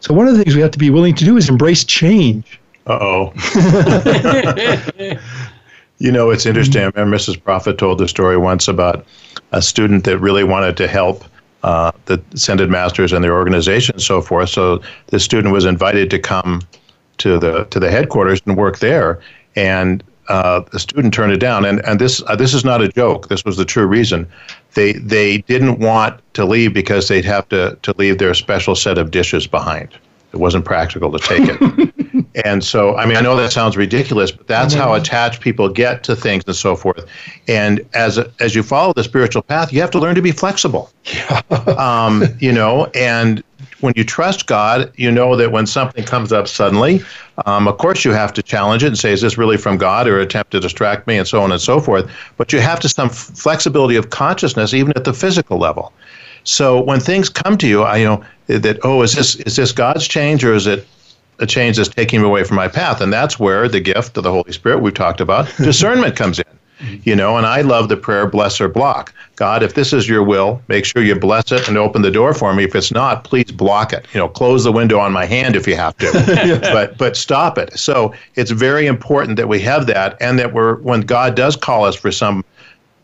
[0.00, 2.58] So, one of the things we have to be willing to do is embrace change.
[2.86, 3.32] Uh oh.
[5.98, 6.82] you know, it's interesting.
[6.82, 7.42] I remember Mrs.
[7.42, 9.06] Prophet told the story once about
[9.52, 11.24] a student that really wanted to help
[11.62, 14.50] uh, the ascended masters and their organization and so forth.
[14.50, 16.60] So the student was invited to come
[17.18, 19.20] to the to the headquarters and work there,
[19.56, 21.64] and uh, the student turned it down.
[21.64, 23.28] And and this uh, this is not a joke.
[23.28, 24.28] This was the true reason.
[24.74, 28.98] They they didn't want to leave because they'd have to to leave their special set
[28.98, 29.88] of dishes behind.
[30.34, 31.93] It wasn't practical to take it.
[32.44, 36.02] and so, I mean, I know that sounds ridiculous, but that's how attached people get
[36.04, 37.06] to things and so forth.
[37.46, 40.90] And as as you follow the spiritual path, you have to learn to be flexible.
[41.04, 41.42] Yeah.
[41.78, 43.44] um, you know, and
[43.80, 47.02] when you trust God, you know that when something comes up suddenly,
[47.46, 50.08] um, of course you have to challenge it and say, is this really from God
[50.08, 52.10] or attempt to distract me and so on and so forth.
[52.36, 55.92] But you have to some flexibility of consciousness, even at the physical level.
[56.44, 59.70] So when things come to you, I you know that oh is this is this
[59.70, 60.86] God's change or is it
[61.38, 63.00] a change that's taking me away from my path?
[63.00, 66.44] And that's where the gift of the Holy Spirit we've talked about discernment comes in.
[67.04, 69.14] You know, and I love the prayer bless or block.
[69.36, 72.34] God, if this is your will, make sure you bless it and open the door
[72.34, 72.64] for me.
[72.64, 74.06] If it's not, please block it.
[74.12, 76.60] You know, close the window on my hand if you have to.
[76.72, 77.78] but but stop it.
[77.78, 81.84] So it's very important that we have that and that we're when God does call
[81.84, 82.44] us for some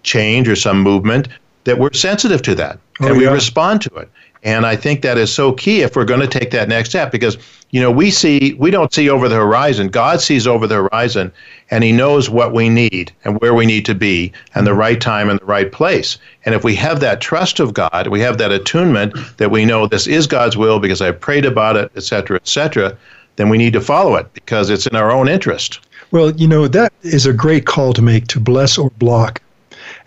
[0.02, 1.28] change or some movement,
[1.64, 3.32] that we're sensitive to that oh, and we yeah.
[3.32, 4.10] respond to it.
[4.42, 7.12] And I think that is so key if we're going to take that next step
[7.12, 7.36] because,
[7.70, 9.88] you know, we see, we don't see over the horizon.
[9.88, 11.30] God sees over the horizon
[11.70, 14.98] and he knows what we need and where we need to be and the right
[15.00, 16.16] time and the right place.
[16.46, 19.86] And if we have that trust of God, we have that attunement that we know
[19.86, 22.96] this is God's will because I prayed about it, etc., cetera, et cetera,
[23.36, 25.80] then we need to follow it because it's in our own interest.
[26.12, 29.40] Well, you know, that is a great call to make to bless or block.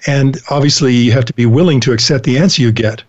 [0.05, 3.03] And obviously, you have to be willing to accept the answer you get.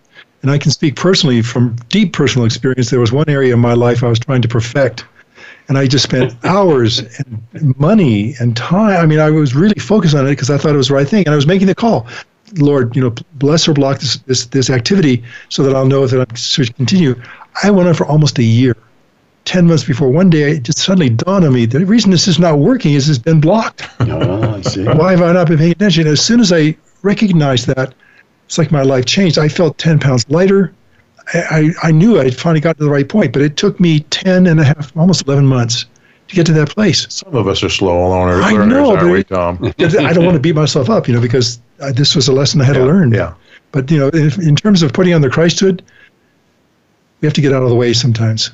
[0.45, 2.91] And I can speak personally from deep personal experience.
[2.91, 5.03] There was one area in my life I was trying to perfect.
[5.67, 9.01] And I just spent hours and money and time.
[9.01, 11.09] I mean, I was really focused on it because I thought it was the right
[11.09, 11.25] thing.
[11.25, 12.05] And I was making the call.
[12.57, 16.19] Lord, you know, bless or block this, this, this activity so that I'll know that
[16.29, 17.19] I'm to continue.
[17.63, 18.77] I went on for almost a year.
[19.45, 22.37] 10 months before one day, it just suddenly dawned on me the reason this is
[22.37, 23.87] not working is it's been blocked.
[24.01, 24.83] Oh, I see.
[24.83, 26.05] Why have I not been paying attention?
[26.05, 27.95] As soon as I recognized that,
[28.45, 29.37] it's like my life changed.
[29.37, 30.73] I felt 10 pounds lighter.
[31.33, 31.39] I,
[31.83, 34.01] I, I knew I had finally got to the right point, but it took me
[34.01, 35.85] 10 and a half, almost 11 months
[36.27, 37.07] to get to that place.
[37.09, 39.59] Some of us are slow learners, I know, but we, Tom?
[39.79, 42.61] I don't want to beat myself up, you know, because uh, this was a lesson
[42.61, 43.11] I had to learn.
[43.11, 43.33] Yeah.
[43.71, 45.81] But, you know, in, in terms of putting on the Christhood,
[47.21, 48.51] we have to get out of the way sometimes.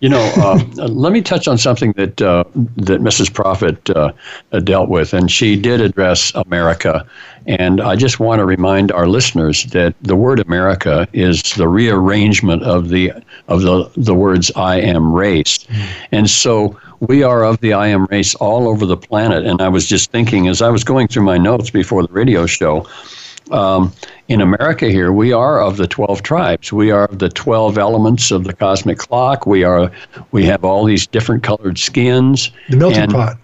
[0.00, 2.44] You know, uh, let me touch on something that uh,
[2.76, 3.32] that Mrs.
[3.32, 4.12] Prophet uh,
[4.52, 7.06] uh, dealt with, and she did address America.
[7.46, 12.62] And I just want to remind our listeners that the word America is the rearrangement
[12.62, 13.12] of the
[13.48, 15.66] of the the words "I am race,"
[16.12, 19.46] and so we are of the I am race all over the planet.
[19.46, 22.46] And I was just thinking as I was going through my notes before the radio
[22.46, 22.86] show.
[23.50, 23.92] Um,
[24.28, 26.72] in America, here we are of the twelve tribes.
[26.72, 29.46] We are of the twelve elements of the cosmic clock.
[29.46, 29.90] We are,
[30.32, 32.50] we have all these different colored skins.
[32.68, 33.38] The melting and pot.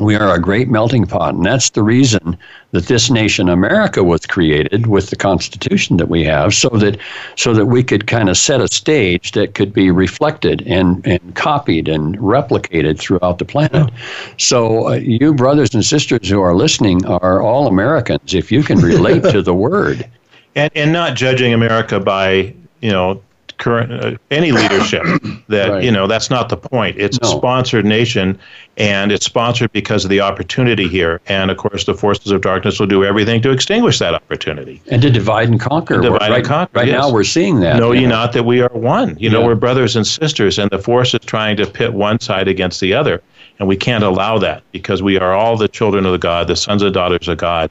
[0.00, 2.38] We are a great melting pot, and that's the reason
[2.72, 6.98] that this nation, America, was created with the Constitution that we have, so that
[7.36, 11.34] so that we could kind of set a stage that could be reflected and and
[11.34, 13.90] copied and replicated throughout the planet.
[14.38, 18.32] So, uh, you brothers and sisters who are listening are all Americans.
[18.32, 20.08] If you can relate to the word,
[20.54, 23.20] and and not judging America by you know
[23.60, 25.02] current uh, any leadership
[25.48, 25.84] that Right.
[25.84, 28.36] you know that's not the point it's a sponsored nation
[28.76, 32.80] and it's sponsored because of the opportunity here and of course the forces of darkness
[32.80, 36.00] will do everything to extinguish that opportunity and to divide and conquer.
[36.00, 36.98] Divide and right, conquer, Right yes.
[37.00, 37.78] now, we're seeing that.
[37.78, 39.46] know you ye not that we are one you know Yeah.
[39.48, 42.94] we're brothers and sisters and the force is trying to pit one side against the
[42.94, 43.22] other
[43.58, 46.56] and we can't allow that because we are all the children of the god the
[46.56, 47.70] sons and daughters of god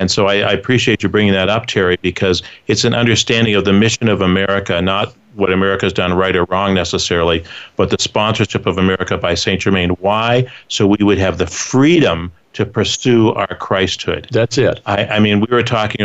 [0.00, 3.64] and so I, I appreciate you bringing that up terry because it's an understanding of
[3.64, 7.44] the mission of america not what america's done right or wrong necessarily
[7.76, 12.30] but the sponsorship of america by saint germain why so we would have the freedom
[12.52, 14.80] to pursue our christhood That's it.
[14.86, 16.04] I, I mean, we were talking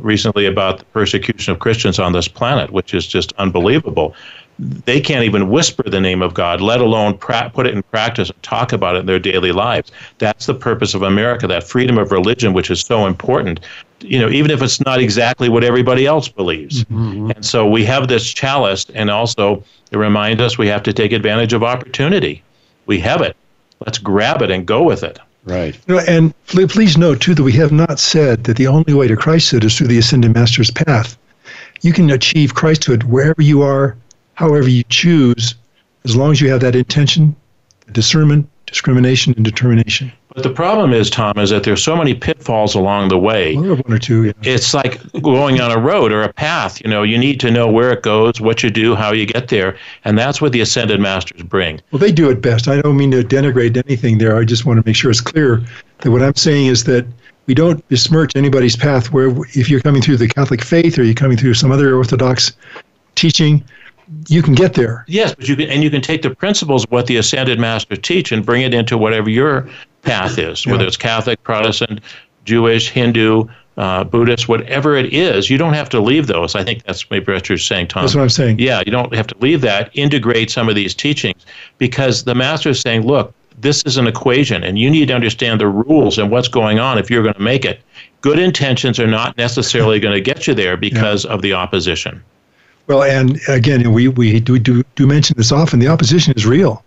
[0.00, 4.14] recently about the persecution of Christians on this planet, which is just unbelievable.
[4.58, 8.30] They can't even whisper the name of God, let alone pra- put it in practice
[8.30, 9.90] and talk about it in their daily lives.
[10.18, 13.60] That's the purpose of America, that freedom of religion, which is so important.
[14.00, 16.84] You know, even if it's not exactly what everybody else believes.
[16.84, 17.30] Mm-hmm, mm-hmm.
[17.30, 21.12] And so we have this chalice, and also it reminds us we have to take
[21.12, 22.42] advantage of opportunity.
[22.86, 23.36] We have it.
[23.80, 25.18] Let's grab it and go with it.
[25.44, 25.78] Right.
[25.86, 29.08] You know, and please note too that we have not said that the only way
[29.08, 31.18] to Christhood is through the ascended master's path.
[31.82, 33.96] You can achieve Christhood wherever you are,
[34.34, 35.54] however you choose,
[36.04, 37.34] as long as you have that intention,
[37.92, 40.12] discernment, discrimination, and determination.
[40.34, 43.54] But the problem is, Tom, is that there's so many pitfalls along the way.
[43.54, 44.24] Well, there are one or two.
[44.24, 44.32] Yeah.
[44.42, 46.80] It's like going on a road or a path.
[46.80, 49.46] You know, you need to know where it goes, what you do, how you get
[49.46, 51.80] there, and that's what the ascended masters bring.
[51.92, 52.66] Well, they do it best.
[52.66, 54.36] I don't mean to denigrate anything there.
[54.36, 55.62] I just want to make sure it's clear
[55.98, 57.06] that what I'm saying is that
[57.46, 59.12] we don't besmirch anybody's path.
[59.12, 62.52] Where if you're coming through the Catholic faith or you're coming through some other Orthodox
[63.14, 63.62] teaching,
[64.28, 65.04] you can get there.
[65.08, 67.98] Yes, but you can, and you can take the principles of what the ascended masters
[68.02, 69.68] teach and bring it into whatever your
[70.02, 72.00] path is, whether it's Catholic, Protestant,
[72.44, 73.46] Jewish, Hindu,
[73.76, 75.50] uh, Buddhist, whatever it is.
[75.50, 76.54] You don't have to leave those.
[76.54, 78.02] I think that's maybe what you're saying, Tom.
[78.02, 78.58] That's what I'm saying.
[78.58, 79.90] Yeah, you don't have to leave that.
[79.94, 81.44] Integrate some of these teachings
[81.78, 85.60] because the master is saying, look, this is an equation and you need to understand
[85.60, 87.80] the rules and what's going on if you're going to make it.
[88.20, 92.22] Good intentions are not necessarily going to get you there because of the opposition.
[92.86, 95.78] Well, and again, we, we do, do, do mention this often.
[95.78, 96.84] The opposition is real.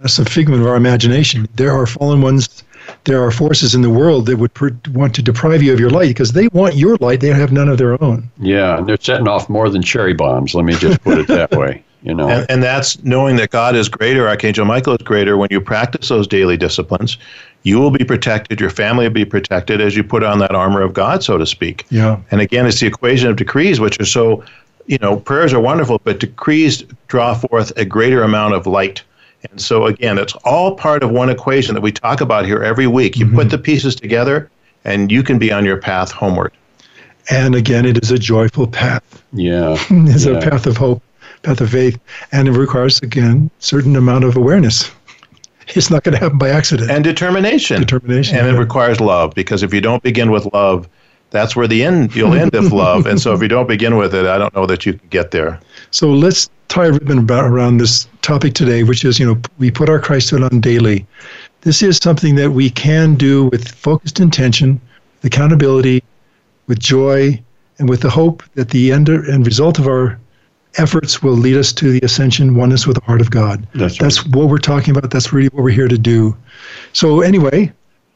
[0.00, 1.48] That's a figment of our imagination.
[1.54, 2.62] There are fallen ones.
[3.04, 5.90] There are forces in the world that would per- want to deprive you of your
[5.90, 7.20] light because they want your light.
[7.20, 8.30] They have none of their own.
[8.38, 10.54] Yeah, and they're setting off more than cherry bombs.
[10.54, 11.84] Let me just put it that way.
[12.02, 12.28] You know.
[12.28, 15.36] And, and that's knowing that God is greater, Archangel Michael is greater.
[15.36, 17.18] When you practice those daily disciplines,
[17.64, 20.80] you will be protected, your family will be protected as you put on that armor
[20.80, 21.86] of God, so to speak.
[21.90, 22.20] Yeah.
[22.30, 24.44] And again, it's the equation of decrees, which are so,
[24.88, 29.02] you know, prayers are wonderful, but decrees draw forth a greater amount of light.
[29.50, 32.88] And so, again, it's all part of one equation that we talk about here every
[32.88, 33.16] week.
[33.16, 33.48] You put mm-hmm.
[33.50, 34.50] the pieces together,
[34.84, 36.52] and you can be on your path homeward.
[37.30, 39.22] And again, it is a joyful path.
[39.32, 39.76] Yeah.
[39.90, 40.38] It's yeah.
[40.38, 41.02] a path of hope.
[41.42, 42.00] path of faith,
[42.32, 44.90] and it requires again certain amount of awareness.
[45.68, 46.90] It's not going to happen by accident.
[46.90, 47.80] And determination.
[47.80, 48.38] Determination.
[48.38, 48.54] And yeah.
[48.54, 50.88] it requires love because if you don't begin with love,
[51.30, 53.06] that's where the end you'll end if love.
[53.06, 55.30] And so if you don't begin with it, I don't know that you can get
[55.30, 55.60] there.
[55.90, 59.70] So let's tie a ribbon about, around this topic today, which is, you know, we
[59.70, 61.06] put our Christhood on daily.
[61.62, 64.80] This is something that we can do with focused intention,
[65.16, 66.02] with accountability,
[66.66, 67.42] with joy,
[67.78, 70.18] and with the hope that the end and result of our
[70.76, 73.66] efforts will lead us to the ascension, oneness with the heart of God.
[73.74, 74.00] That's right.
[74.00, 75.10] That's what we're talking about.
[75.10, 76.36] That's really what we're here to do.
[76.92, 77.72] So anyway,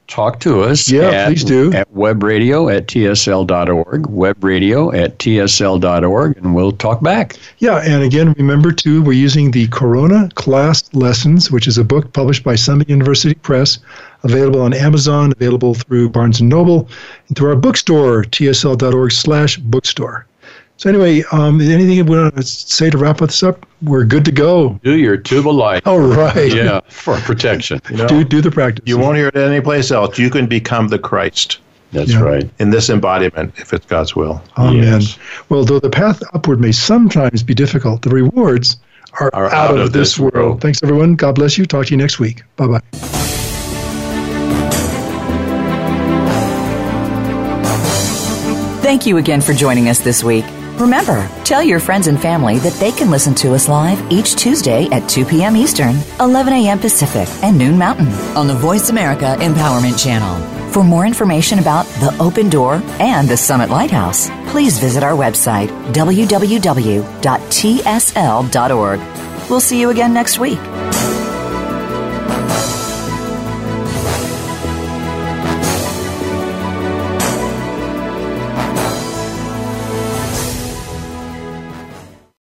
[0.08, 0.90] Talk to us.
[0.90, 1.72] Yeah, at, please do.
[1.72, 7.36] At webradio at tsl.org, webradio at tsl.org, and we'll talk back.
[7.58, 12.12] Yeah, and again, remember too, we're using the Corona Class Lessons, which is a book
[12.12, 13.78] published by Summit University Press,
[14.22, 16.88] available on Amazon, available through Barnes and Noble,
[17.28, 20.26] and through our bookstore, tsl.org/bookstore.
[20.82, 23.64] So anyway, um, anything you want to say to wrap this up?
[23.82, 24.80] We're good to go.
[24.82, 25.86] Do your tube of light.
[25.86, 26.52] All right.
[26.52, 27.80] Yeah, for protection.
[27.88, 28.82] You know, Do do the practice.
[28.84, 30.18] you won't hear it anyplace else.
[30.18, 31.58] You can become the Christ
[31.92, 32.22] That's Yeah.
[32.22, 32.50] right.
[32.58, 34.42] in this embodiment if it's God's will.
[34.58, 34.82] Amen.
[35.02, 35.16] Yes.
[35.50, 38.76] Well, though the path upward may sometimes be difficult, the rewards
[39.20, 40.60] are, Are out, of, this world.
[40.60, 41.14] Thanks, everyone.
[41.14, 41.64] God bless you.
[41.64, 42.42] Talk to you next week.
[42.56, 42.80] Bye bye.
[48.82, 50.44] Thank you again for joining us this week.
[50.78, 54.88] Remember, tell your friends and family that they can listen to us live each Tuesday
[54.90, 55.56] at 2 p.m.
[55.56, 56.78] Eastern, 11 a.m.
[56.78, 60.40] Pacific, and noon Mountain on the Voice America Empowerment Channel.
[60.72, 65.68] For more information about the Open Door and the Summit Lighthouse, please visit our website,
[65.92, 67.00] www.tsl.org.
[69.50, 70.58] We'll see you again next week.